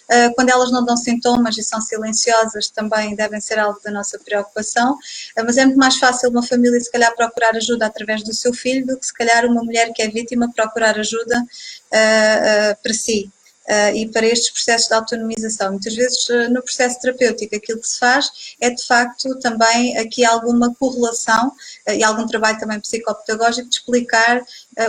[0.09, 4.17] Uh, quando elas não dão sintomas e são silenciosas, também devem ser alvo da nossa
[4.17, 8.33] preocupação, uh, mas é muito mais fácil uma família, se calhar, procurar ajuda através do
[8.33, 12.93] seu filho do que, se calhar, uma mulher que é vítima procurar ajuda uh, para
[12.93, 13.31] si
[13.69, 15.71] uh, e para estes processos de autonomização.
[15.71, 20.25] Muitas vezes uh, no processo terapêutico aquilo que se faz é de facto também aqui
[20.25, 21.49] alguma correlação
[21.87, 24.43] uh, e algum trabalho também psicopedagógico de explicar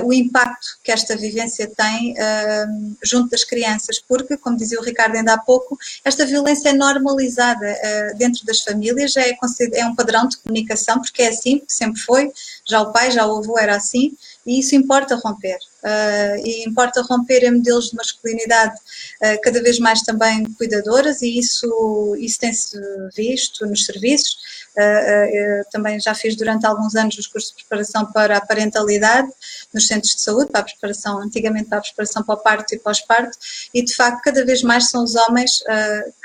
[0.04, 2.14] o impacto que esta vivência tem
[3.02, 7.76] junto das crianças, porque, como dizia o Ricardo ainda há pouco, esta violência é normalizada
[8.16, 9.36] dentro das famílias, é,
[9.74, 12.32] é um padrão de comunicação, porque é assim, sempre foi,
[12.70, 14.16] já o pai, já o avô era assim,
[14.46, 15.58] e isso importa romper.
[15.82, 21.38] Uh, e importa romper em modelos de masculinidade uh, cada vez mais também cuidadoras e
[21.38, 22.78] isso, isso tem-se
[23.16, 24.36] visto nos serviços.
[24.76, 29.28] Uh, também já fiz durante alguns anos os cursos de preparação para a parentalidade
[29.74, 32.78] nos centros de saúde, para a preparação, antigamente para a preparação para o parto e
[32.78, 33.36] pós-parto,
[33.74, 35.62] e de facto cada vez mais são os homens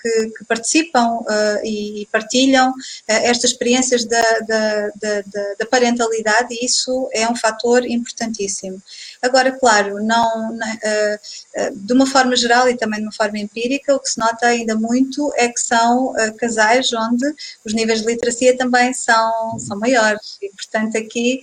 [0.02, 1.20] que, que, participam
[1.64, 2.74] e partilham
[3.08, 5.22] estas experiências da, da, da,
[5.60, 8.82] da parentalidade e isso é um fator importantíssimo.
[9.26, 13.96] Agora, claro, não, uh, uh, de uma forma geral e também de uma forma empírica,
[13.96, 17.26] o que se nota ainda muito é que são uh, casais onde
[17.66, 20.38] os níveis de literacia também são, são maiores.
[20.42, 21.42] E, portanto, aqui,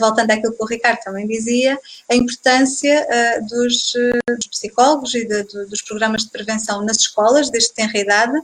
[0.00, 1.78] voltando àquilo que o Ricardo também dizia,
[2.10, 3.06] a importância
[3.48, 3.92] dos,
[4.26, 8.40] dos, psicólogos e de, dos programas de prevenção nas escolas, desde que tenra idade,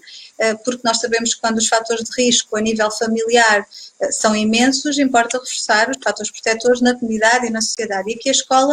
[0.65, 3.67] porque nós sabemos que quando os fatores de risco a nível familiar
[4.13, 8.11] são imensos, importa reforçar os fatores protetores na comunidade e na sociedade.
[8.11, 8.68] E aqui a escola,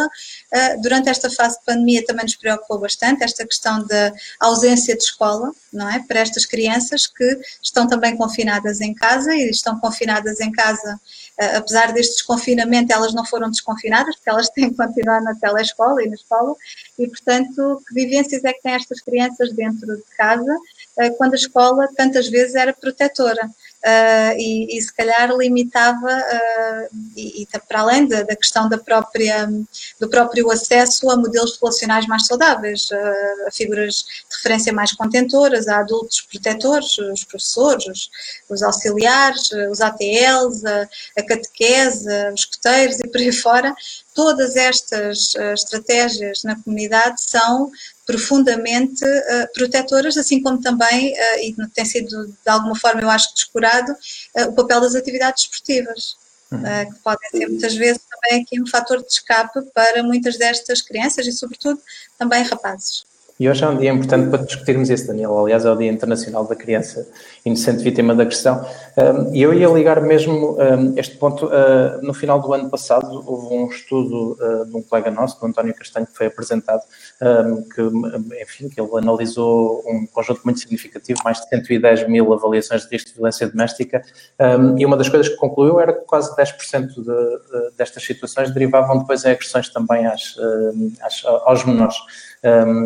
[0.52, 5.02] eh, durante esta fase de pandemia, também nos preocupou bastante, esta questão da ausência de
[5.02, 6.00] escola, não é?
[6.00, 11.00] Para estas crianças que estão também confinadas em casa e estão confinadas em casa,
[11.38, 16.02] eh, apesar deste desconfinamento, elas não foram desconfinadas, porque elas têm que continuar na telescola
[16.02, 16.54] e na escola,
[16.98, 20.56] e portanto, que vivências é que têm estas crianças dentro de casa,
[20.98, 23.50] eh, quando a escola tantas vezes era protetora?
[23.86, 28.76] Uh, e, e, se calhar limitava, uh, e, e, para além da, da, questão da
[28.76, 29.48] própria,
[30.00, 35.68] do próprio acesso a modelos relacionais mais saudáveis, uh, a figuras de referência mais contentoras,
[35.68, 38.10] a adultos protetores, os professores, os,
[38.50, 43.74] os auxiliares, os ATLs, a, a catequese, os escuteiros e por aí fora,
[44.16, 47.70] todas estas uh, estratégias na comunidade são
[48.06, 53.34] profundamente uh, protetoras, assim como também, uh, e tem sido de alguma forma, eu acho,
[53.34, 56.16] descurado, uh, o papel das atividades esportivas,
[56.50, 56.60] uhum.
[56.60, 61.26] que podem ser muitas vezes também aqui um fator de escape para muitas destas crianças
[61.26, 61.78] e, sobretudo,
[62.18, 63.04] também rapazes.
[63.38, 65.38] E hoje é um dia importante para discutirmos isso, Daniel.
[65.38, 67.06] Aliás, é o Dia Internacional da Criança
[67.46, 68.66] Inocente Vítima da Agressão.
[69.32, 70.56] E eu ia ligar mesmo
[70.96, 71.48] este ponto.
[71.52, 75.46] Ah, no final do ano passado, houve um estudo ah, de um colega nosso, do
[75.46, 76.82] António Castanho, que foi apresentado,
[77.74, 77.82] que,
[78.42, 83.10] enfim, que ele analisou um conjunto muito significativo, mais de 110 mil avaliações de risco
[83.10, 84.02] de violência doméstica,
[84.76, 88.98] e uma das coisas que concluiu era que quase 10% de, de, destas situações derivavam
[88.98, 90.34] depois em agressões também às,
[91.02, 91.96] às, aos menores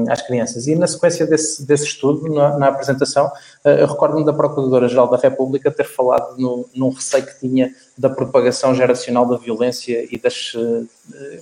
[0.09, 0.67] às crianças.
[0.67, 3.31] E na sequência desse, desse estudo, na, na apresentação,
[3.65, 8.75] eu recordo-me da Procuradora-Geral da República ter falado no, num receio que tinha da propagação
[8.75, 10.55] geracional da violência e das.
[10.55, 10.89] Uh,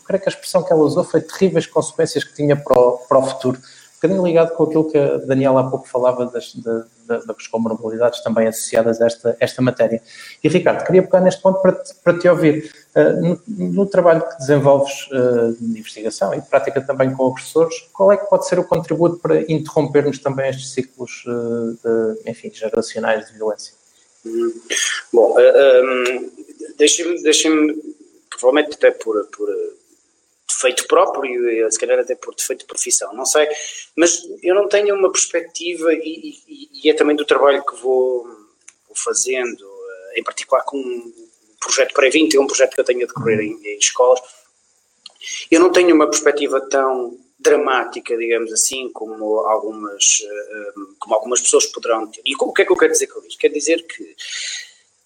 [0.04, 3.18] creio que a expressão que ela usou foi terríveis consequências que tinha para o, para
[3.18, 3.58] o futuro
[4.00, 6.54] bocadinho ligado com aquilo que a Daniela há pouco falava das,
[7.06, 10.00] das comorbilidades também associadas a esta, esta matéria.
[10.42, 12.72] E Ricardo, queria pegar neste ponto para te, para te ouvir.
[12.94, 17.74] Uh, no, no, trabalho que desenvolves uh, de investigação e de prática também com agressores,
[17.92, 22.50] qual é que pode ser o contributo para interrompermos também estes ciclos, uh, de, enfim,
[22.52, 23.74] geracionais de violência?
[25.12, 26.30] Bom, um,
[26.76, 27.52] deixem-me, deixem
[28.30, 29.48] provavelmente até por, por
[30.48, 33.46] defeito próprio, se calhar até por defeito de profissão, não sei,
[33.94, 38.24] mas eu não tenho uma perspectiva e, e, e é também do trabalho que vou,
[38.86, 41.12] vou, fazendo, eh, em particular com um
[41.60, 44.20] projeto pré-20, é um projeto que eu tenho a decorrer em, em escolas,
[45.50, 51.66] eu não tenho uma perspectiva tão dramática, digamos assim, como algumas, eh, como algumas pessoas
[51.66, 52.22] poderão ter.
[52.24, 53.38] E o que é que eu quero dizer com isto?
[53.38, 54.16] Quer dizer que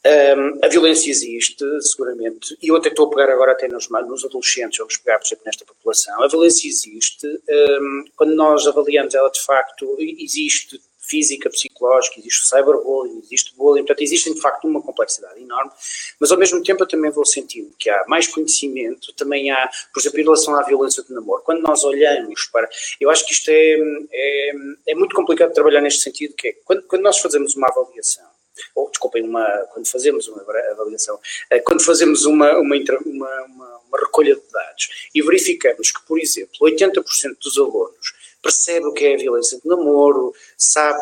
[0.04, 4.24] um, a violência existe, seguramente, e eu até estou a pegar agora até nos, nos
[4.24, 6.22] adolescentes, vamos pegar, por exemplo, nesta população.
[6.22, 13.20] A violência existe, um, quando nós avaliamos ela de facto, existe física, psicológica, existe cyberbullying,
[13.22, 15.70] existe bullying, portanto, existe de facto uma complexidade enorme,
[16.18, 20.00] mas ao mesmo tempo eu também vou sentindo que há mais conhecimento, também há, por
[20.00, 22.68] exemplo, em relação à violência de namoro, quando nós olhamos para,
[23.00, 23.78] eu acho que isto é,
[24.12, 24.52] é,
[24.88, 28.32] é muito complicado trabalhar neste sentido, que é, quando, quando nós fazemos uma avaliação,
[28.74, 31.18] ou desculpem, uma, quando fazemos uma avaliação,
[31.50, 33.46] eh, quando fazemos uma, uma, uma,
[33.88, 39.04] uma recolha de dados e verificamos que, por exemplo, 80% dos alunos percebe o que
[39.04, 40.98] é a violência de namoro, sabe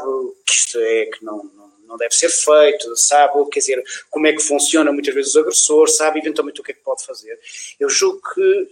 [0.47, 4.33] que isto é, que não, não, não deve ser feito, sabe, quer dizer, como é
[4.33, 7.39] que funciona muitas vezes o agressor, sabe eventualmente o que é que pode fazer.
[7.79, 8.69] Eu julgo que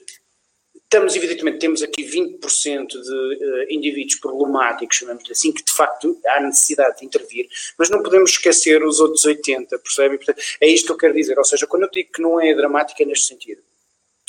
[0.91, 6.41] Estamos, evidentemente, temos aqui 20% de uh, indivíduos problemáticos, chamamos assim, que de facto há
[6.41, 7.47] necessidade de intervir,
[7.78, 10.16] mas não podemos esquecer os outros 80%, percebe?
[10.16, 12.55] Portanto, é isto que eu quero dizer, ou seja, quando eu digo que não é
[12.55, 13.61] dramática é neste sentido.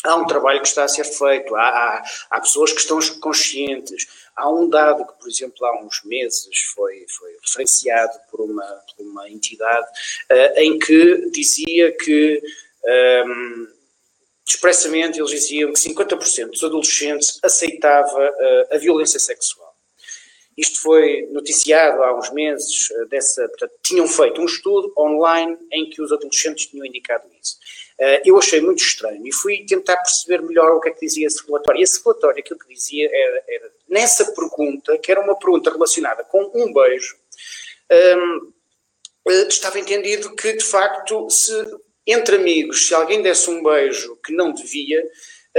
[0.04, 4.08] Há um trabalho que está a ser feito, há, há, há, pessoas que estão conscientes.
[4.36, 9.06] Há um dado que, por exemplo, há uns meses foi, foi referenciado por uma, por
[9.06, 9.88] uma entidade
[10.30, 12.44] uh, em que dizia que.
[12.86, 13.79] Um, ehm,
[14.50, 19.70] expressamente eles diziam que 50% dos adolescentes aceitava uh, a violência sexual.
[20.58, 25.88] Isto foi noticiado há uns meses, uh, dessa, portanto, tinham feito um estudo online em
[25.90, 27.58] que os adolescentes tinham indicado isso.
[28.00, 31.28] Uh, eu achei muito estranho e fui tentar perceber melhor o que é que dizia
[31.28, 31.80] esse relatório.
[31.80, 36.24] E esse relatório, aquilo que dizia era, era nessa pergunta, que era uma pergunta relacionada
[36.24, 37.16] com um beijo,
[37.92, 38.52] um,
[39.28, 41.54] ehm, estava entendido que, de facto, se
[42.12, 45.04] entre amigos, se alguém desse um beijo que não devia,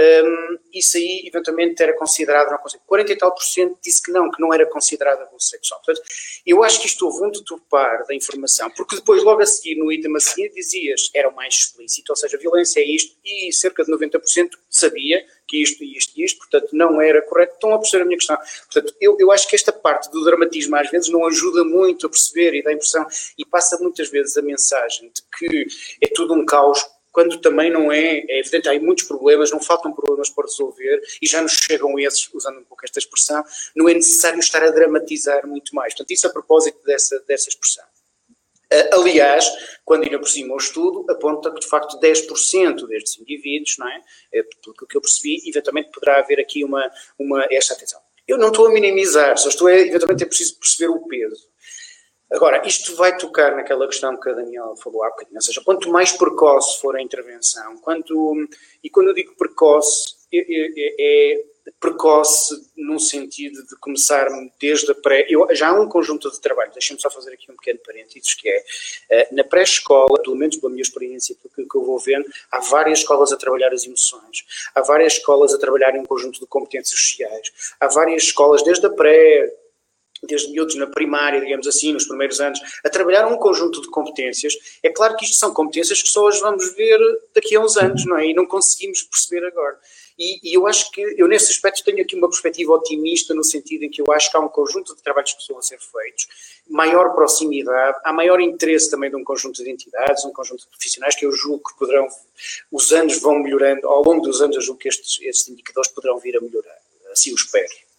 [0.01, 4.31] um, isso aí eventualmente era considerado não 40 e tal por cento disse que não,
[4.31, 5.81] que não era considerado abuso sexual.
[5.85, 6.07] Portanto,
[6.47, 9.93] eu acho que isto houve um deturpar da informação, porque depois, logo a seguir, no
[9.93, 13.85] item a seguir, dizias era mais explícito, ou seja, a violência é isto, e cerca
[13.85, 17.55] de 90% sabia que isto e isto e isto, portanto, não era correto.
[17.55, 18.39] Estão a perceber a minha questão.
[18.73, 22.09] Portanto, eu, eu acho que esta parte do dramatismo às vezes não ajuda muito a
[22.09, 23.05] perceber e dá a impressão,
[23.37, 25.67] e passa muitas vezes a mensagem de que
[26.01, 29.93] é tudo um caos quando também não é, é evidente, há muitos problemas, não faltam
[29.93, 33.43] problemas para resolver e já nos chegam esses, usando um pouco esta expressão,
[33.75, 35.95] não é necessário estar a dramatizar muito mais.
[35.95, 37.85] Portanto, isso a propósito dessa, dessa expressão.
[38.73, 39.51] Uh, aliás,
[39.85, 44.01] quando ainda por cima o estudo aponta que de facto 10% destes indivíduos, não é?
[44.33, 44.43] é?
[44.63, 46.89] Pelo que eu percebi, eventualmente poderá haver aqui uma,
[47.19, 48.01] uma esta atenção.
[48.29, 51.49] Eu não estou a minimizar, só estou a, eventualmente é preciso perceber o peso.
[52.33, 55.91] Agora, isto vai tocar naquela questão que a Daniela falou há bocadinho, ou seja, quanto
[55.91, 58.37] mais precoce for a intervenção, quanto,
[58.83, 61.45] e quando eu digo precoce, é, é, é
[61.79, 64.29] precoce num sentido de começar
[64.61, 65.27] desde a pré.
[65.29, 68.49] Eu, já há um conjunto de trabalho, deixem-me só fazer aqui um pequeno parênteses, que
[68.49, 68.65] é
[69.11, 73.01] eh, na pré-escola, pelo menos pela minha experiência, pelo que eu vou vendo, há várias
[73.01, 77.53] escolas a trabalhar as emoções, há várias escolas a trabalhar um conjunto de competências sociais,
[77.79, 79.53] há várias escolas, desde a pré,
[80.23, 84.55] desde miúdos na primária, digamos assim, nos primeiros anos, a trabalhar um conjunto de competências.
[84.83, 86.99] É claro que isto são competências que só as vamos ver
[87.35, 88.27] daqui a uns anos, não é?
[88.27, 89.79] E não conseguimos perceber agora.
[90.19, 93.85] E, e, eu acho que, eu nesse aspecto tenho aqui uma perspectiva otimista, no sentido
[93.85, 96.29] em que eu acho que há um conjunto de trabalhos que estão a ser feitos,
[96.69, 101.15] maior proximidade, há maior interesse também de um conjunto de entidades, um conjunto de profissionais
[101.15, 102.07] que eu julgo que poderão,
[102.71, 106.19] os anos vão melhorando, ao longo dos anos eu julgo que estes, estes indicadores poderão
[106.19, 106.77] vir a melhorar,
[107.11, 107.90] assim o espero.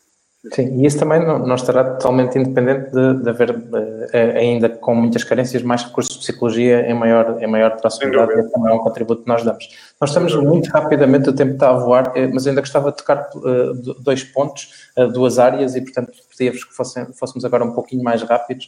[0.49, 4.95] Sim, e isso também não, não estará totalmente independente de, de haver uh, ainda com
[4.95, 8.79] muitas carências mais recursos de psicologia em maior, em maior proximidade, e também é um
[8.79, 9.69] contributo que nós damos.
[9.99, 13.29] Nós estamos muito rapidamente, o tempo está a voar, eh, mas ainda gostava de tocar
[13.35, 18.03] uh, dois pontos, uh, duas áreas, e portanto pedia-vos que fossem, fôssemos agora um pouquinho
[18.03, 18.67] mais rápidos.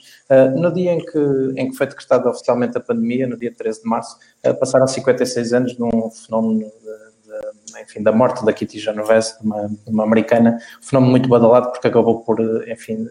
[0.55, 3.89] no dia em que, em que foi decretada oficialmente a pandemia, no dia 13 de
[3.89, 4.15] março,
[4.59, 6.71] passaram 56 anos de um fenómeno
[7.81, 12.21] enfim, da morte da Kitty Genovese, uma, uma americana, um fenómeno muito badalado porque acabou
[12.21, 13.07] por, enfim,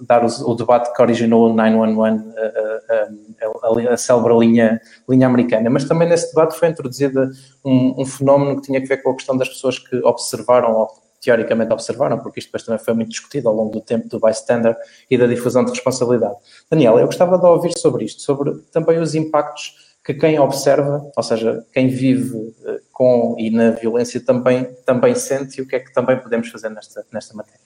[0.00, 5.26] dar o, o debate que originou o 911, a, a, a, a célebre linha, linha
[5.26, 5.68] americana.
[5.70, 7.30] Mas também nesse debate foi introduzida
[7.64, 10.88] um, um fenómeno que tinha a ver com a questão das pessoas que observaram ou
[11.20, 14.76] teoricamente observaram, porque isto depois também foi muito discutido ao longo do tempo do bystander
[15.10, 16.36] e da difusão de responsabilidade.
[16.70, 21.22] Daniel, eu gostava de ouvir sobre isto, sobre também os impactos que quem observa, ou
[21.22, 25.80] seja, quem vive eh, com e na violência também, também sente e o que é
[25.80, 27.60] que também podemos fazer nesta, nesta matéria.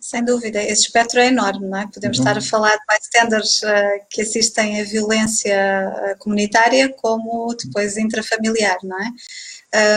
[0.00, 1.86] Sem dúvida, esse espectro é enorme, não é?
[1.92, 2.24] Podemos uhum.
[2.24, 8.78] estar a falar de bystanders uh, que assistem à violência eh, comunitária como depois intrafamiliar,
[8.82, 9.10] não é?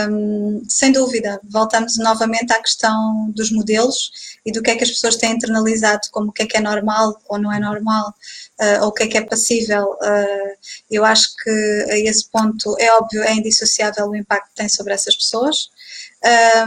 [0.09, 4.11] Um, sem dúvida, voltamos novamente à questão dos modelos
[4.45, 6.61] e do que é que as pessoas têm internalizado como o que é que é
[6.61, 8.14] normal ou não é normal,
[8.60, 9.97] uh, ou o que é que é passível.
[10.01, 10.58] Uh,
[10.89, 14.93] eu acho que a esse ponto é óbvio, é indissociável o impacto que tem sobre
[14.93, 15.70] essas pessoas.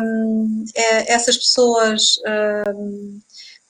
[0.02, 2.20] Um, é, essas pessoas
[2.68, 3.20] um,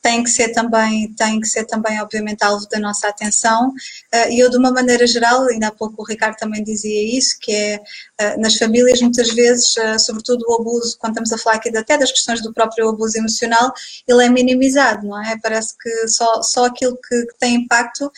[0.06, 3.70] têm que ser também, têm que ser também, obviamente, alvo da nossa atenção.
[4.14, 7.36] Uh, e eu, de uma maneira geral, ainda há pouco o Ricardo também dizia isso,
[7.40, 7.76] que é
[8.20, 11.98] uh, nas famílias, muitas vezes, uh, sobretudo o abuso, quando estamos a falar aqui até
[11.98, 13.72] das questões do próprio abuso emocional,
[14.06, 15.36] ele é minimizado, não é?
[15.42, 18.10] Parece que só, só aquilo que, que tem impacto,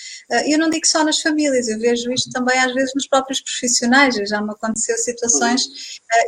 [0.46, 4.14] eu não digo só nas famílias, eu vejo isto também às vezes nos próprios profissionais,
[4.28, 5.62] já me aconteceu situações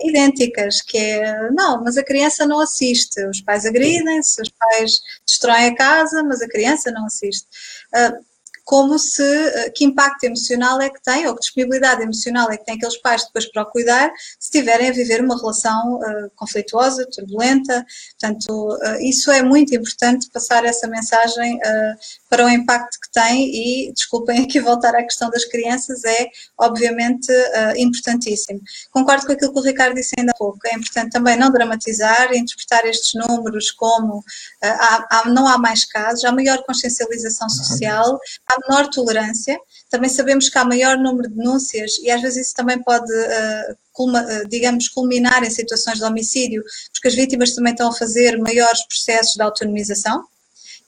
[0.04, 5.49] idênticas, que é, não, mas a criança não assiste, os pais agridem-se, os pais destroem
[5.50, 7.46] constroem a casa, mas a criança não assiste.
[7.94, 8.24] Uh,
[8.70, 12.64] como se, ah, que impacto emocional é que tem, ou que disponibilidade emocional é que
[12.64, 17.04] tem aqueles pais depois para o cuidar, se estiverem a viver uma relação uh, conflituosa,
[17.10, 17.84] turbulenta.
[18.12, 21.96] Portanto, uh, isso é muito importante passar essa mensagem uh,
[22.28, 27.32] para o impacto que tem e, desculpem aqui voltar à questão das crianças, é obviamente
[27.76, 28.60] importantíssimo.
[28.92, 32.32] Concordo com aquilo que o Ricardo disse ainda há pouco, é importante também não dramatizar,
[32.32, 34.22] interpretar estes números como
[34.62, 37.64] há, há, não há mais casos, há maior consciencialização uhum.
[37.64, 39.58] social, há menor tolerância,
[39.90, 43.76] também sabemos que há maior número de denúncias e às vezes isso também pode uh,
[43.92, 48.86] culma, digamos, culminar em situações de homicídio, porque as vítimas também estão a fazer maiores
[48.86, 50.24] processos de autonomização,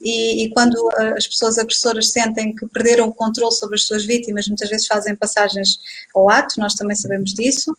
[0.05, 0.77] e, e, quando
[1.17, 5.15] as pessoas agressoras sentem que perderam o controle sobre as suas vítimas, muitas vezes fazem
[5.15, 5.79] passagens
[6.13, 7.73] ao ato, nós também sabemos disso.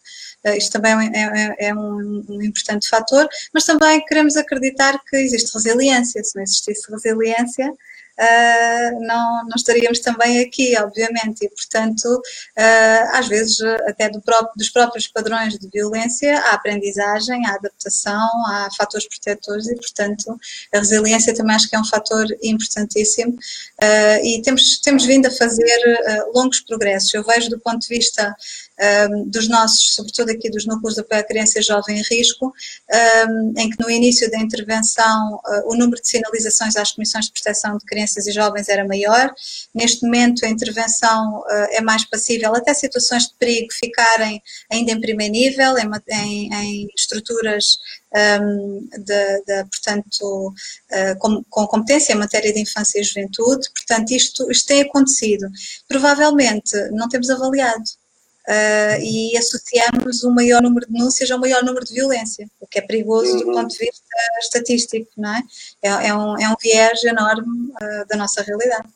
[0.46, 5.54] Isto também é, é, é um, um, importante fator, mas também queremos acreditar que existe
[5.54, 6.24] resiliência.
[6.24, 7.74] Se não existisse resiliência,
[8.20, 14.54] uh, não, não estaríamos também aqui, obviamente, e portanto, uh, às vezes, até do próprio,
[14.56, 20.38] dos próprios padrões de violência, há aprendizagem, há adaptação, há fatores protetores e, portanto,
[20.74, 25.32] a resiliência também acho que é um fator importantíssimo uh, e temos, temos vindo a
[25.32, 25.64] fazer
[26.34, 27.14] longos progressos.
[27.14, 28.36] Eu vejo do ponto de vista
[28.84, 32.54] um, dos nossos, sobretudo aqui dos núcleos de apoio à criança jovem em risco,
[33.30, 37.32] um, em que no início da intervenção uh, o número de sinalizações às comissões de
[37.32, 39.34] proteção de crianças e jovens era maior.
[39.74, 45.00] Neste momento a intervenção uh, é mais passível até situações de perigo ficarem ainda em
[45.00, 47.78] primeiro nível, em, em, em estruturas
[48.42, 53.70] um, de, de, portanto, uh, com, com, competência em matéria de infância e juventude.
[53.76, 55.48] Portanto, isto, isto tem acontecido.
[55.88, 57.84] Provavelmente não temos avaliado
[58.48, 62.80] uh, e associamos um maior número de denúncias ao maior número de violência, o que
[62.80, 63.40] é perigoso uhum.
[63.40, 65.42] do ponto de vista estatístico, não é?
[65.82, 68.88] É, é um, é um viés enorme uh, da nossa realidade.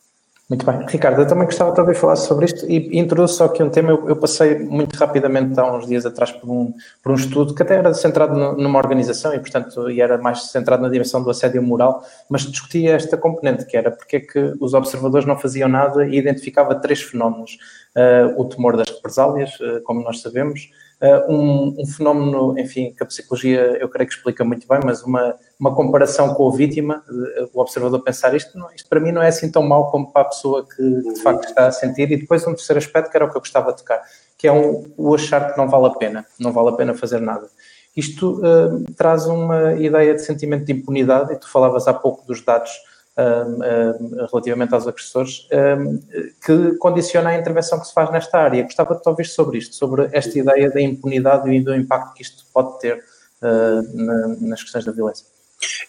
[0.48, 0.82] Muito bem.
[0.86, 3.90] Ricardo, eu também gostava de ouvir falar sobre isto e introduzo só aqui um tema.
[3.90, 6.72] Eu, eu, passei muito rapidamente há uns dias atrás por um,
[7.02, 10.44] por um estudo que até era centrado no, numa organização e, portanto, e era mais
[10.44, 14.54] centrado na dimensão do assédio moral, mas discutia esta componente, que era porque é que
[14.58, 17.58] os observadores não faziam nada e identificava três fenómenos.
[17.96, 20.70] Uh, o temor das represálias, uh, como nós sabemos,
[21.02, 25.02] uh, um, um, fenómeno, enfim, que a psicologia eu creio que explica muito bem, mas
[25.02, 27.02] uma, uma comparação com a vítima,
[27.52, 30.22] o observador pensar isto, não, isto para mim não é assim tão mal como para
[30.22, 33.24] a pessoa que de facto está a sentir, e depois um terceiro aspecto que era
[33.24, 34.02] o que eu gostava de tocar,
[34.36, 37.20] que é um, o achar que não vale a pena, não vale a pena fazer
[37.20, 37.48] nada.
[37.96, 42.44] isto uh, traz uma ideia de sentimento de impunidade, e tu falavas há pouco dos
[42.44, 42.70] dados
[43.18, 45.48] uh, relativamente aos agressores,
[46.44, 48.62] que condiciona a intervenção que se faz nesta área.
[48.62, 52.22] Gostava de te ouvir sobre isto, sobre esta ideia da impunidade e do impacto que
[52.22, 53.02] isto pode ter
[53.94, 55.26] na, nas questões da violência.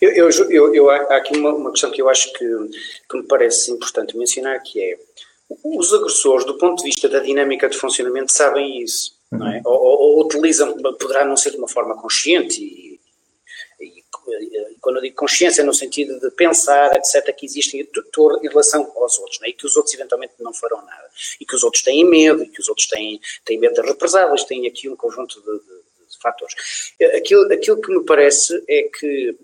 [0.02, 2.46] Eu, eu, eu, eu, há aqui uma, uma questão que eu acho que,
[3.10, 4.98] que me parece importante mencionar, que é
[5.64, 9.62] os agressores, do ponto de vista da dinâmica de funcionamento, sabem isso é?
[9.64, 12.89] Ou, ou, ou, utilizam, poderá não ser de uma forma consciente e,
[14.34, 18.92] e, e, quando eu digo consciência no sentido de pensar, etc, que existem em relação
[18.96, 19.50] aos outros, é?
[19.50, 21.10] e que os outros eventualmente não farão nada,
[21.40, 24.44] e que os outros têm medo, e que os outros têm, têm medo das represálias,
[24.44, 26.56] têm aqui um conjunto de, de, de fatores.
[27.16, 29.38] Aquilo, aquilo que me parece é que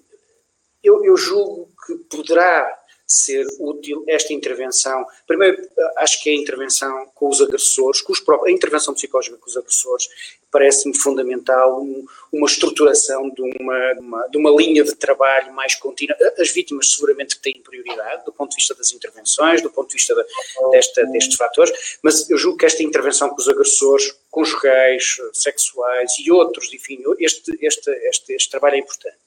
[0.83, 5.05] eu, eu julgo que poderá ser útil esta intervenção.
[5.27, 5.57] Primeiro,
[5.97, 9.55] acho que a intervenção com os agressores, com os próprios, a intervenção psicológica com os
[9.55, 10.07] agressores,
[10.51, 16.15] parece-me fundamental um, uma estruturação de uma, uma, de uma linha de trabalho mais contínua.
[16.39, 20.15] As vítimas seguramente têm prioridade do ponto de vista das intervenções, do ponto de vista
[20.15, 26.13] de, desta, destes fatores, mas eu julgo que esta intervenção com os agressores conjugais, sexuais
[26.19, 29.17] e outros, enfim, este, este, este, este trabalho é importante.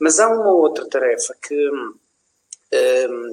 [0.00, 1.70] Mas há uma outra tarefa que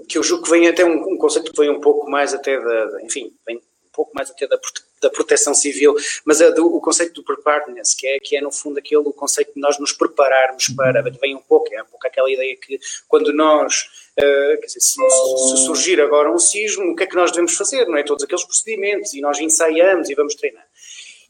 [0.08, 2.60] que eu julgo que vem até um, um, conceito que vem um pouco mais até
[2.60, 4.60] da, enfim, vem um pouco mais até da,
[5.02, 8.52] da proteção civil, mas é do, o conceito do preparedness, que é, que é no
[8.52, 12.08] fundo aquele o conceito de nós nos prepararmos para, vem um pouco, é um pouco
[12.08, 17.04] aquela ideia que quando nós, uh, dizer, se, se, surgir agora um sismo, o que
[17.04, 18.04] é que nós devemos fazer, não é?
[18.04, 20.66] Todos aqueles procedimentos, e nós ensaiamos e vamos treinar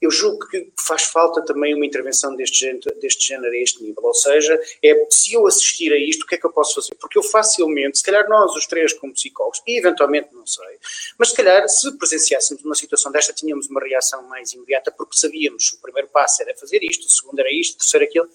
[0.02, 4.04] eu julgo que faz falta também uma intervenção deste género, deste género a este nível.
[4.04, 6.96] Ou seja, é se eu assistir a isto, o que é que eu posso fazer?
[6.96, 10.78] Porque eu facilmente, se calhar nós, os três, como psicólogos, e eventualmente não sei,
[11.18, 15.74] mas se calhar se presenciássemos uma situação desta, tínhamos uma reação mais imediata, porque sabíamos
[15.74, 18.30] o primeiro passo era fazer isto, o segundo era isto, o terceiro aquilo.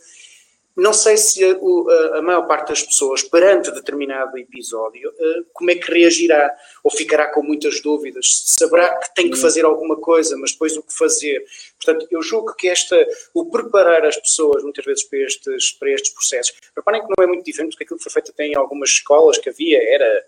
[0.78, 5.72] Não sei se a, a, a, maior parte das pessoas, perante determinado episódio, uh, como
[5.72, 6.54] é que reagirá,
[6.84, 10.82] ou ficará com muitas dúvidas, saberá que tem que fazer alguma coisa, mas depois o
[10.84, 11.44] que fazer.
[11.82, 12.96] Portanto, eu julgo que esta,
[13.34, 17.26] o preparar as pessoas, muitas vezes, para estes, para estes processos, reparem que não é
[17.26, 20.26] muito diferente do que aquilo que foi feito até em algumas escolas que havia, era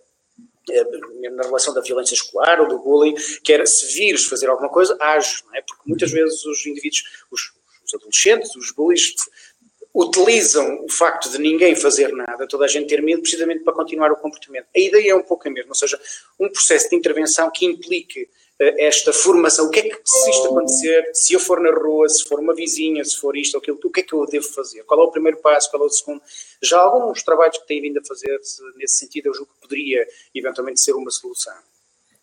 [0.69, 4.69] eh, na relação da violência escolar ou do bullying, que era se vires fazer alguma
[4.69, 5.63] coisa, age, não é?
[5.63, 7.53] Porque muitas vezes os indivíduos, os,
[7.85, 9.15] os adolescentes, os bullies,
[9.95, 14.13] utilizam o facto de ninguém fazer nada, toda a gente ter medo, precisamente para continuar
[14.13, 14.67] o comportamento.
[14.75, 16.01] A ideia é um pouco a mesma, ou seja,
[16.39, 18.29] um processo de intervenção que implique uh,
[18.79, 19.67] esta formação.
[19.67, 22.55] O que é que, se isto acontecer, se eu for na rua, se for uma
[22.55, 24.85] vizinha, se for isto ou aquilo, o que é que eu devo fazer?
[24.85, 25.71] Qual é o primeiro passo?
[25.71, 26.23] Qual é o segundo?
[26.63, 28.39] Já alguns trabalhos que têm vindo a fazer
[28.77, 31.70] nesse sentido, eu julgo que poderia eventualmente ser uma solução.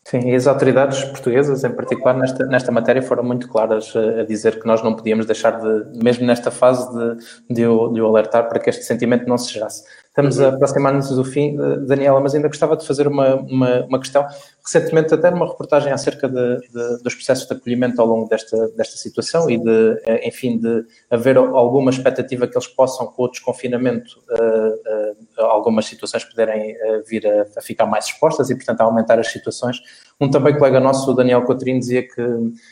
[0.09, 4.65] Sim, as autoridades portuguesas, em particular, nesta, nesta matéria, foram muito claras a, dizer que
[4.65, 8.85] nós não podíamos deixar de, mesmo nesta fase, de, de, de alertar para que este
[8.85, 9.83] sentimento não se gerasse.
[10.18, 13.99] Estamos a aproximar-nos do fim, eh, Daniela, mas ainda gostava de fazer uma, uma, uma
[13.99, 14.26] questão.
[14.65, 18.97] Recentemente, até numa reportagem acerca de, de, dos processos de acolhimento ao longo desta, desta
[18.97, 24.20] situação e de, eh, enfim, de haver alguma expectativa que eles possam, com o desconfinamento,
[24.32, 28.86] uh, uh, algumas situações poderem uh, vir a, a, ficar mais expostas e, portanto, a
[28.86, 29.80] aumentar as situações.
[30.20, 32.24] Um também colega nosso, o Daniel Coutinho, dizia que,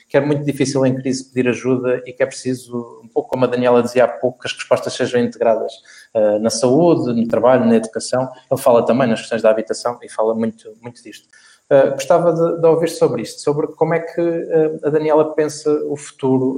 [0.10, 3.46] que é muito difícil em crise pedir ajuda e que é preciso, um pouco como
[3.46, 5.74] a Daniela dizia há pouco, que as respostas sejam integradas
[6.16, 8.28] uh, na saúde, no trabalho, na educação.
[8.50, 11.28] Ele fala também nas questões da habitação e fala muito, muito disto.
[11.70, 15.72] Uh, gostava de, de, ouvir sobre isto, sobre como é que uh, a Daniela pensa
[15.90, 16.58] o futuro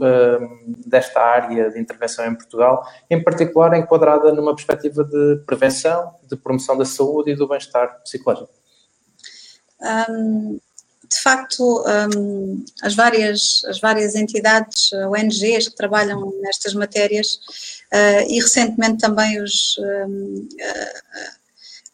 [0.86, 6.78] desta área de intervenção em Portugal, em particular enquadrada numa perspectiva de prevenção, de promoção
[6.78, 8.52] da saúde e do bem-estar psicológico.
[10.10, 10.60] Um,
[11.10, 11.86] de facto,
[12.16, 17.77] um, as, várias, as várias entidades, uh, ONGs que trabalham nestas matérias uh,
[18.28, 21.38] e recentemente também os, um, uh,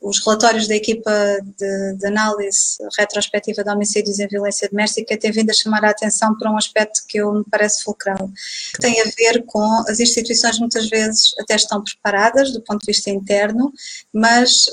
[0.03, 1.11] os relatórios da equipa
[1.57, 6.37] de, de, análise retrospectiva de homicídios em violência doméstica têm vindo a chamar a atenção
[6.37, 8.29] para um aspecto que eu me parece fulcral,
[8.75, 12.87] que tem a ver com as instituições muitas vezes até estão preparadas do ponto de
[12.87, 13.71] vista interno,
[14.11, 14.65] mas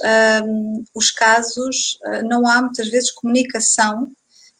[0.44, 4.10] um, os casos, não há muitas vezes comunicação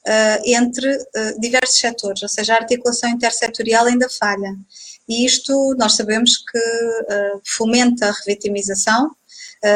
[0.07, 4.55] uh, entre uh, diversos setores, ou seja, a articulação intersetorial ainda falha.
[5.09, 9.11] E isto nós sabemos que uh, fomenta a revitimização,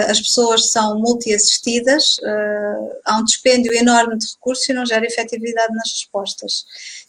[0.09, 2.17] as pessoas são multi-assistidas,
[3.05, 6.65] há um dispêndio enorme de recursos e não gera efetividade nas respostas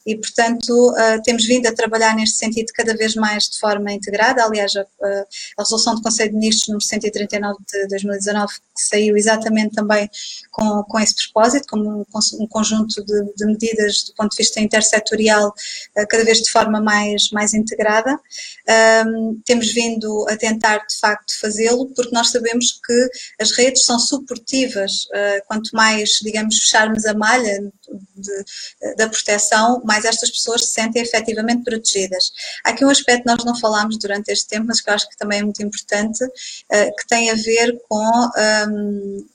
[0.06, 4.44] e, portanto, uh, temos vindo a trabalhar neste sentido cada vez mais de forma integrada.
[4.44, 9.74] Aliás, a, a resolução do Conselho de Ministros número 139 de 2019 que saiu exatamente
[9.74, 10.10] também
[10.52, 12.06] com, com esse propósito, como um,
[12.40, 16.82] um conjunto de, de, medidas do ponto de vista intersetorial, uh, cada vez de forma
[16.82, 18.20] mais, mais integrada.
[19.08, 23.98] Um, temos vindo a tentar, de facto, fazê-lo, porque nós sabemos que as redes são
[23.98, 25.06] suportivas.
[25.06, 27.72] Uh, quanto mais, digamos, fecharmos a malha
[28.16, 32.32] de, da proteção, mais estas pessoas se sentem efetivamente protegidas.
[32.64, 35.10] Há aqui um aspecto que nós não falámos durante este tempo, mas que eu acho
[35.10, 39.30] que também é muito importante, uh, que tem a ver com um, uh,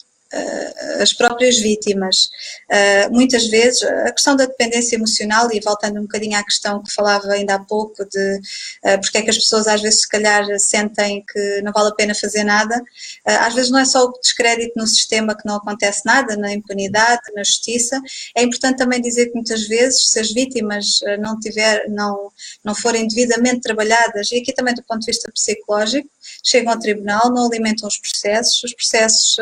[1.00, 2.30] as próprias vítimas.
[2.70, 6.92] Uh, muitas vezes, a questão da dependência emocional, e voltando um bocadinho à questão que
[6.92, 8.40] falava ainda há pouco, de
[8.84, 11.94] uh, porque é que as pessoas às vezes, se calhar, sentem que não vale a
[11.94, 12.80] pena fazer nada,
[13.24, 17.22] às vezes não é só o descrédito no sistema que não acontece nada, na impunidade,
[17.34, 18.00] na justiça,
[18.36, 22.30] é importante também dizer que muitas vezes, se as vítimas não, tiver, não,
[22.64, 26.08] não forem devidamente trabalhadas, e aqui também do ponto de vista psicológico,
[26.44, 29.36] chegam ao tribunal, não alimentam os processos, os processos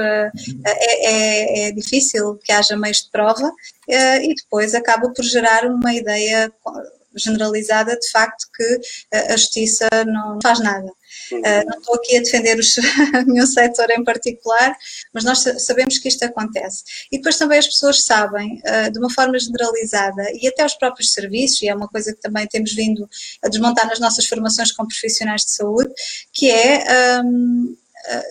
[0.79, 3.53] é, é, é difícil que haja meios de prova
[3.89, 6.53] eh, e depois acaba por gerar uma ideia
[7.14, 8.81] generalizada de facto que
[9.12, 10.89] a justiça não faz nada.
[11.33, 12.76] Uh, não estou aqui a defender os,
[13.26, 14.76] nenhum setor em particular,
[15.12, 16.85] mas nós sabemos que isto acontece.
[17.11, 21.12] E depois também as pessoas sabem, uh, de uma forma generalizada, e até os próprios
[21.12, 23.09] serviços, e é uma coisa que também temos vindo
[23.43, 25.93] a desmontar nas nossas formações com profissionais de saúde,
[26.33, 27.22] que é.
[27.22, 27.76] Um,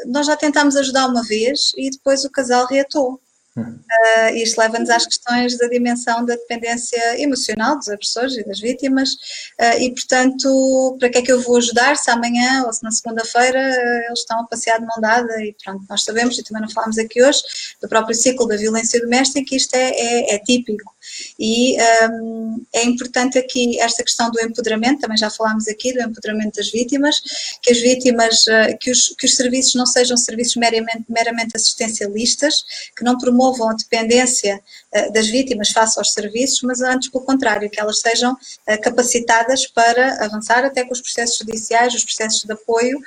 [0.08, 3.22] nós já tentámos ajudar uma vez e depois o casal reatou.
[3.58, 9.14] Uh, isto leva-nos às questões da dimensão da dependência emocional dos agressores e das vítimas,
[9.60, 12.92] uh, e portanto, para que é que eu vou ajudar se amanhã ou se na
[12.92, 15.42] segunda-feira uh, eles estão a passear de mão dada?
[15.44, 17.42] E pronto, nós sabemos, e também não falamos aqui hoje,
[17.82, 20.96] do próprio ciclo da violência doméstica, isto é, é, é típico.
[21.40, 21.78] E
[22.10, 26.72] um, é importante aqui esta questão do empoderamento, também já falámos aqui do empoderamento das
[26.72, 27.22] vítimas,
[27.62, 28.46] que as vítimas,
[28.80, 32.64] que os, que os serviços não sejam serviços meramente, meramente assistencialistas,
[32.96, 34.62] que não promovam a dependência
[34.96, 38.36] uh, das vítimas face aos serviços, mas antes pelo contrário, que elas sejam
[38.82, 43.00] capacitadas para avançar até com os processos judiciais, os processos de apoio,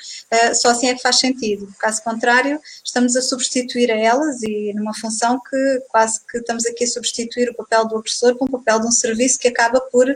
[0.55, 1.69] só assim é que faz sentido.
[1.79, 6.85] Caso contrário, estamos a substituir a elas e numa função que quase que estamos aqui
[6.85, 10.07] a substituir o papel do agressor com o papel de um serviço que acaba por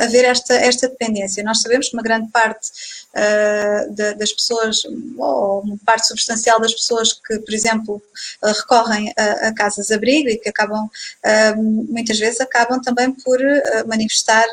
[0.00, 1.42] haver esta, esta dependência.
[1.44, 2.68] Nós sabemos que uma grande parte
[3.14, 4.82] uh, das pessoas,
[5.16, 8.02] ou uma parte substancial das pessoas que, por exemplo,
[8.42, 13.38] uh, recorrem a, a casas-abrigo e que acabam, uh, muitas vezes, acabam também por
[13.86, 14.46] manifestar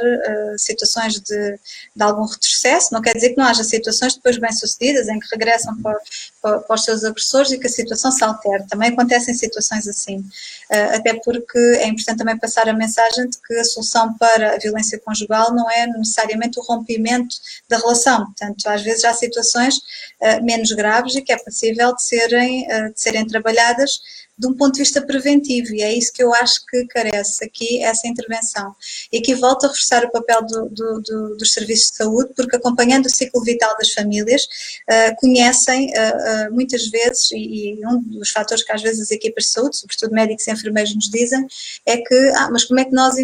[0.57, 1.59] situações de,
[1.95, 2.93] de algum retrocesso.
[2.93, 5.99] Não quer dizer que não haja situações depois bem-sucedidas em que regressam para,
[6.41, 8.65] para, para, os seus agressores e que a situação se altere.
[8.67, 10.23] Também acontecem situações assim.
[10.69, 14.99] até porque é importante também passar a mensagem de que a solução para a violência
[14.99, 17.35] conjugal não é necessariamente o rompimento
[17.67, 18.25] da relação.
[18.25, 22.93] Portanto, às vezes há situações uh, menos graves e que é possível de serem, uh,
[22.93, 23.99] de serem trabalhadas
[24.37, 27.81] de um ponto de vista preventivo, e é isso que eu acho que carece aqui,
[27.81, 28.75] essa intervenção.
[29.11, 32.57] E aqui volto a reforçar o papel do, do, do, dos serviços de saúde, porque
[32.57, 38.01] acompanhando o ciclo vital das famílias, uh, conhecem uh, uh, muitas vezes, e, e, um
[38.01, 41.47] dos fatores que às vezes as equipas de saúde, sobretudo médicos e enfermeiros, nos dizem,
[41.85, 43.15] é que, ah, mas como é que nós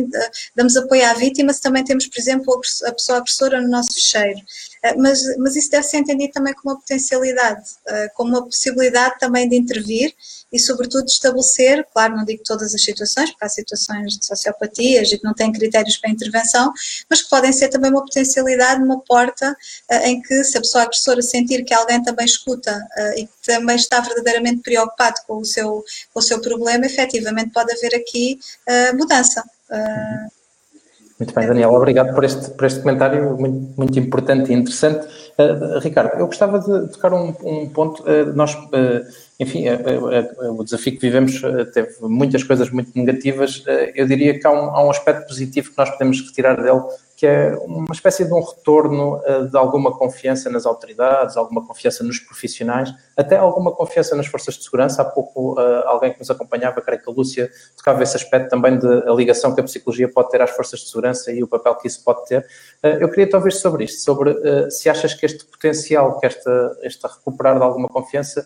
[0.55, 4.39] damos apoio à vítima se também temos, por exemplo, a pessoa agressora no nosso fecheiro?
[4.97, 7.69] Mas, mas isso deve ser entendido também como uma potencialidade,
[8.15, 10.13] como uma possibilidade também de intervir
[10.51, 15.11] e, sobretudo, de estabelecer, claro, não digo todas as situações, porque há situações de sociopatias
[15.11, 16.73] e que não têm critérios para intervenção,
[17.09, 20.83] mas que podem ser também uma potencialidade, uma porta uh, em que, se a pessoa
[20.83, 22.71] agressora sentir que alguém também escuta
[23.15, 27.71] e que também está verdadeiramente preocupado com o seu, com o seu problema, efetivamente pode
[27.73, 28.39] haver aqui
[28.95, 29.43] mudança.
[31.21, 35.05] Muito bem, Daniel, obrigado por este, por este comentário muito, muito importante e interessante.
[35.37, 38.01] Uh, Ricardo, eu gostava de tocar um, um ponto.
[38.01, 39.05] Uh, nós uh,
[39.39, 39.65] enfim,
[40.39, 41.39] o desafio que vivemos
[41.73, 43.63] teve muitas coisas muito negativas.
[43.95, 46.81] Eu diria que há um, há um aspecto positivo que nós podemos retirar dele,
[47.21, 52.03] que é uma espécie de um retorno eh, de alguma confiança nas autoridades, alguma confiança
[52.03, 55.03] nos profissionais, até alguma confiança nas forças de segurança.
[55.03, 55.55] Há pouco
[55.85, 59.53] alguém que nos acompanhava, creio que a Lúcia, tocava esse aspecto também de a ligação
[59.53, 62.25] que a psicologia pode ter às forças de segurança e o papel que isso pode
[62.25, 62.43] ter.
[62.81, 64.35] Eu queria ouvir sobre isto, sobre
[64.71, 68.43] se achas que este potencial, que esta, esta recuperar de alguma confiança,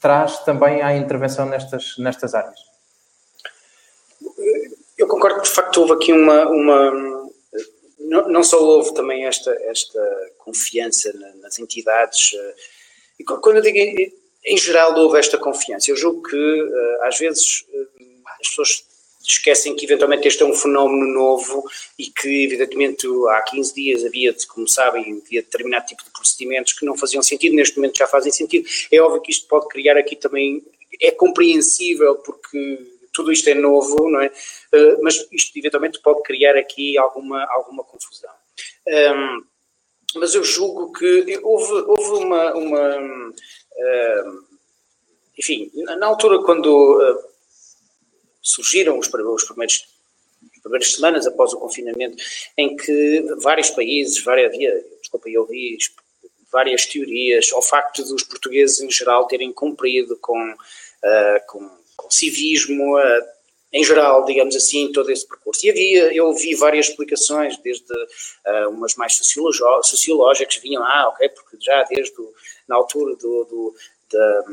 [0.00, 2.58] traz também à intervenção nestas, nestas áreas.
[4.98, 7.19] Eu concordo que de facto houve aqui uma, uma
[8.10, 12.32] não, só houve também esta, esta confiança nas entidades,
[13.18, 13.78] E quando eu digo
[14.44, 16.70] em geral houve esta confiança, eu julgo que
[17.02, 17.64] às vezes
[18.40, 18.84] as pessoas
[19.22, 21.62] esquecem que eventualmente este é um fenómeno novo
[21.98, 26.86] e que evidentemente há 15 dias havia, como sabem, havia determinado tipo de procedimentos que
[26.86, 28.68] não faziam sentido, neste momento já fazem sentido.
[28.90, 30.64] É óbvio que isto pode criar aqui também,
[31.00, 32.78] é compreensível porque
[33.20, 34.28] tudo isto é novo, não é?
[34.72, 38.30] Uh, mas isto eventualmente pode criar aqui alguma, alguma confusão.
[38.86, 39.44] Um,
[40.16, 43.32] mas eu julgo que houve, houve uma, uma
[45.38, 47.24] enfim, na altura quando uh,
[48.42, 49.88] surgiram os, os primeiros
[50.54, 52.22] as primeiras semanas após o confinamento,
[52.56, 55.78] em que vários países, várias, havia, desculpa, eu ouvi
[56.52, 61.70] várias teorias ao facto dos portugueses em geral terem cumprido com, uh, com
[62.08, 63.22] civismo, uh,
[63.72, 65.66] em geral, digamos assim, todo esse percurso.
[65.66, 71.56] E havia, eu ouvi várias explicações, desde uh, umas mais sociológicas, vinham, ah, ok, porque
[71.60, 72.32] já desde o,
[72.68, 73.74] na altura do, do
[74.12, 74.44] da,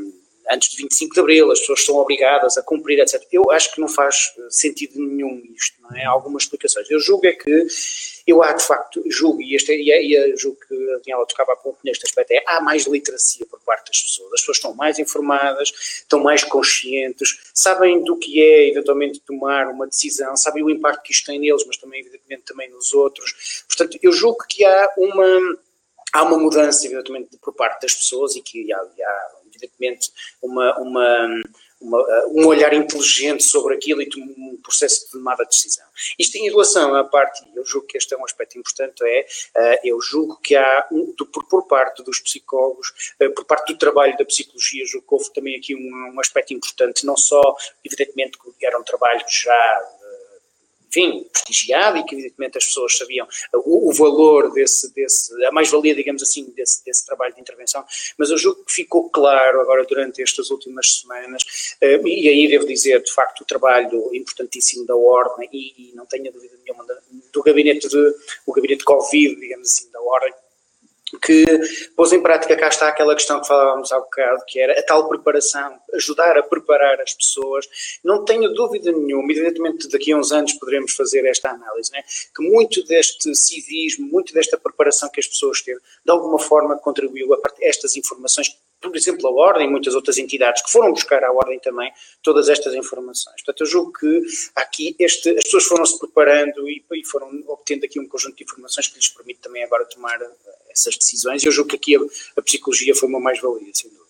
[0.49, 3.21] antes de 25 de Abril, as pessoas são obrigadas a cumprir, etc.
[3.31, 6.05] Eu acho que não faz eh, sentido nenhum isto, não é?
[6.05, 6.89] Há algumas explicações.
[6.89, 7.67] Eu julgo é que,
[8.25, 11.55] eu há de facto, julgo, e, este, e, e julgo que a Daniela tocava a
[11.55, 14.33] ponto neste aspecto, é há mais literacia por parte das pessoas.
[14.33, 15.71] As pessoas estão mais informadas,
[16.01, 21.11] estão mais conscientes, sabem do que é eventualmente tomar uma decisão, sabem o impacto que
[21.11, 23.63] isto tem neles, mas também, evidentemente, também nos outros.
[23.67, 25.57] Portanto, eu julgo que há uma
[26.13, 31.41] há uma mudança, evidentemente, por parte das pessoas e que há, há evidentemente, uma, uma,
[31.79, 35.85] uma, um olhar inteligente sobre aquilo e um processo de tomada de decisão.
[36.17, 39.81] Isto em relação à parte, eu julgo que este é um aspecto importante, é, eh,
[39.83, 40.87] eu julgo que há,
[41.49, 45.55] por, parte dos psicólogos, eh, por parte do trabalho da psicologia, julgo que houve também
[45.55, 47.41] aqui um, um aspecto importante, não só,
[47.83, 49.96] evidentemente, que era um trabalho já
[50.97, 56.23] enfim, e que evidentemente as pessoas sabiam o, o valor desse, desse, a mais-valia, digamos
[56.23, 57.85] assim, desse, desse trabalho de intervenção,
[58.17, 61.43] mas eu julgo que ficou claro agora durante estas últimas semanas,
[61.79, 66.05] eh, e aí devo dizer, de facto, o trabalho importantíssimo da Ordem, e, e não
[66.05, 66.85] tenho dúvida nenhuma,
[67.31, 68.13] do gabinete de,
[68.45, 70.33] o gabinete Covid, digamos assim, da Ordem,
[71.21, 71.45] que
[71.95, 75.07] pôs em prática, cá está aquela questão que falávamos há bocado, que era a tal
[75.07, 77.65] preparação, ajudar a preparar as pessoas.
[78.03, 82.03] Não tenho dúvida nenhuma, evidentemente daqui a uns anos poderemos fazer esta análise, né?
[82.35, 87.33] que muito deste civismo, muito desta preparação que as pessoas teve, de alguma forma contribuiu
[87.33, 91.31] a estas informações por exemplo, a Ordem e muitas outras entidades que foram buscar à
[91.31, 91.91] Ordem também
[92.21, 93.35] todas estas informações.
[93.37, 94.21] Portanto, eu julgo que
[94.55, 98.87] aqui este, as pessoas foram-se preparando e, e, foram obtendo aqui um conjunto de informações
[98.87, 100.19] que lhes permite também agora tomar
[100.77, 101.43] essas decisões.
[101.43, 101.99] Eu julgo que aqui a,
[102.37, 104.07] a psicologia foi uma mais-valia, sem dúvida.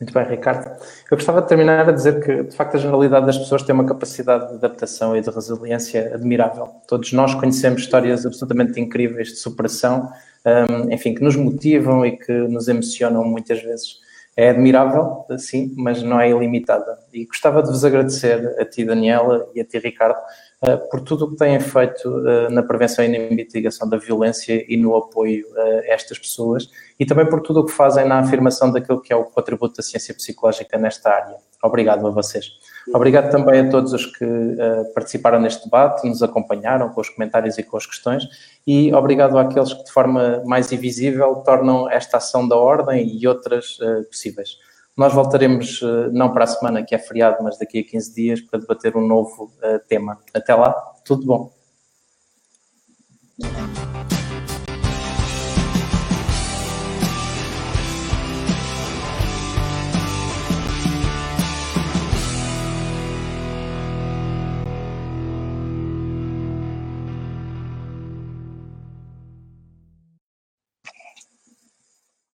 [0.00, 0.66] Muito bem, Ricardo.
[1.10, 3.84] Eu gostava de terminar a dizer que, de facto, a generalidade das pessoas tem uma
[3.84, 6.68] capacidade de adaptação e de resiliência admirável.
[6.88, 10.10] Todos nós conhecemos histórias absolutamente incríveis de superação
[10.46, 13.98] um, enfim, que nos motivam e que nos emocionam muitas vezes.
[14.34, 16.98] É admirável, sim, mas não é ilimitada.
[17.12, 20.18] E gostava de vos agradecer a ti, Daniela, e a ti, Ricardo,
[20.90, 24.76] por tudo o que têm feito uh, na prevenção e na mitigação da violência e
[24.76, 28.70] no apoio uh, a estas pessoas, e também por tudo o que fazem na afirmação
[28.70, 31.36] daquilo que é o contributo da ciência psicológica nesta área.
[31.62, 32.52] Obrigado a vocês.
[32.92, 34.26] Obrigado também a todos os que
[34.94, 38.26] participaram neste debate, nos acompanharam com os comentários e com as questões
[38.66, 43.76] e obrigado àqueles que de forma mais invisível tornam esta ação da ordem e outras
[44.10, 44.56] possíveis.
[45.00, 48.40] Nós voltaremos uh, não para a semana, que é feriado, mas daqui a 15 dias
[48.42, 49.50] para debater um novo
[49.88, 50.18] tema.
[50.34, 50.72] Até lá,
[51.06, 51.50] tudo bom.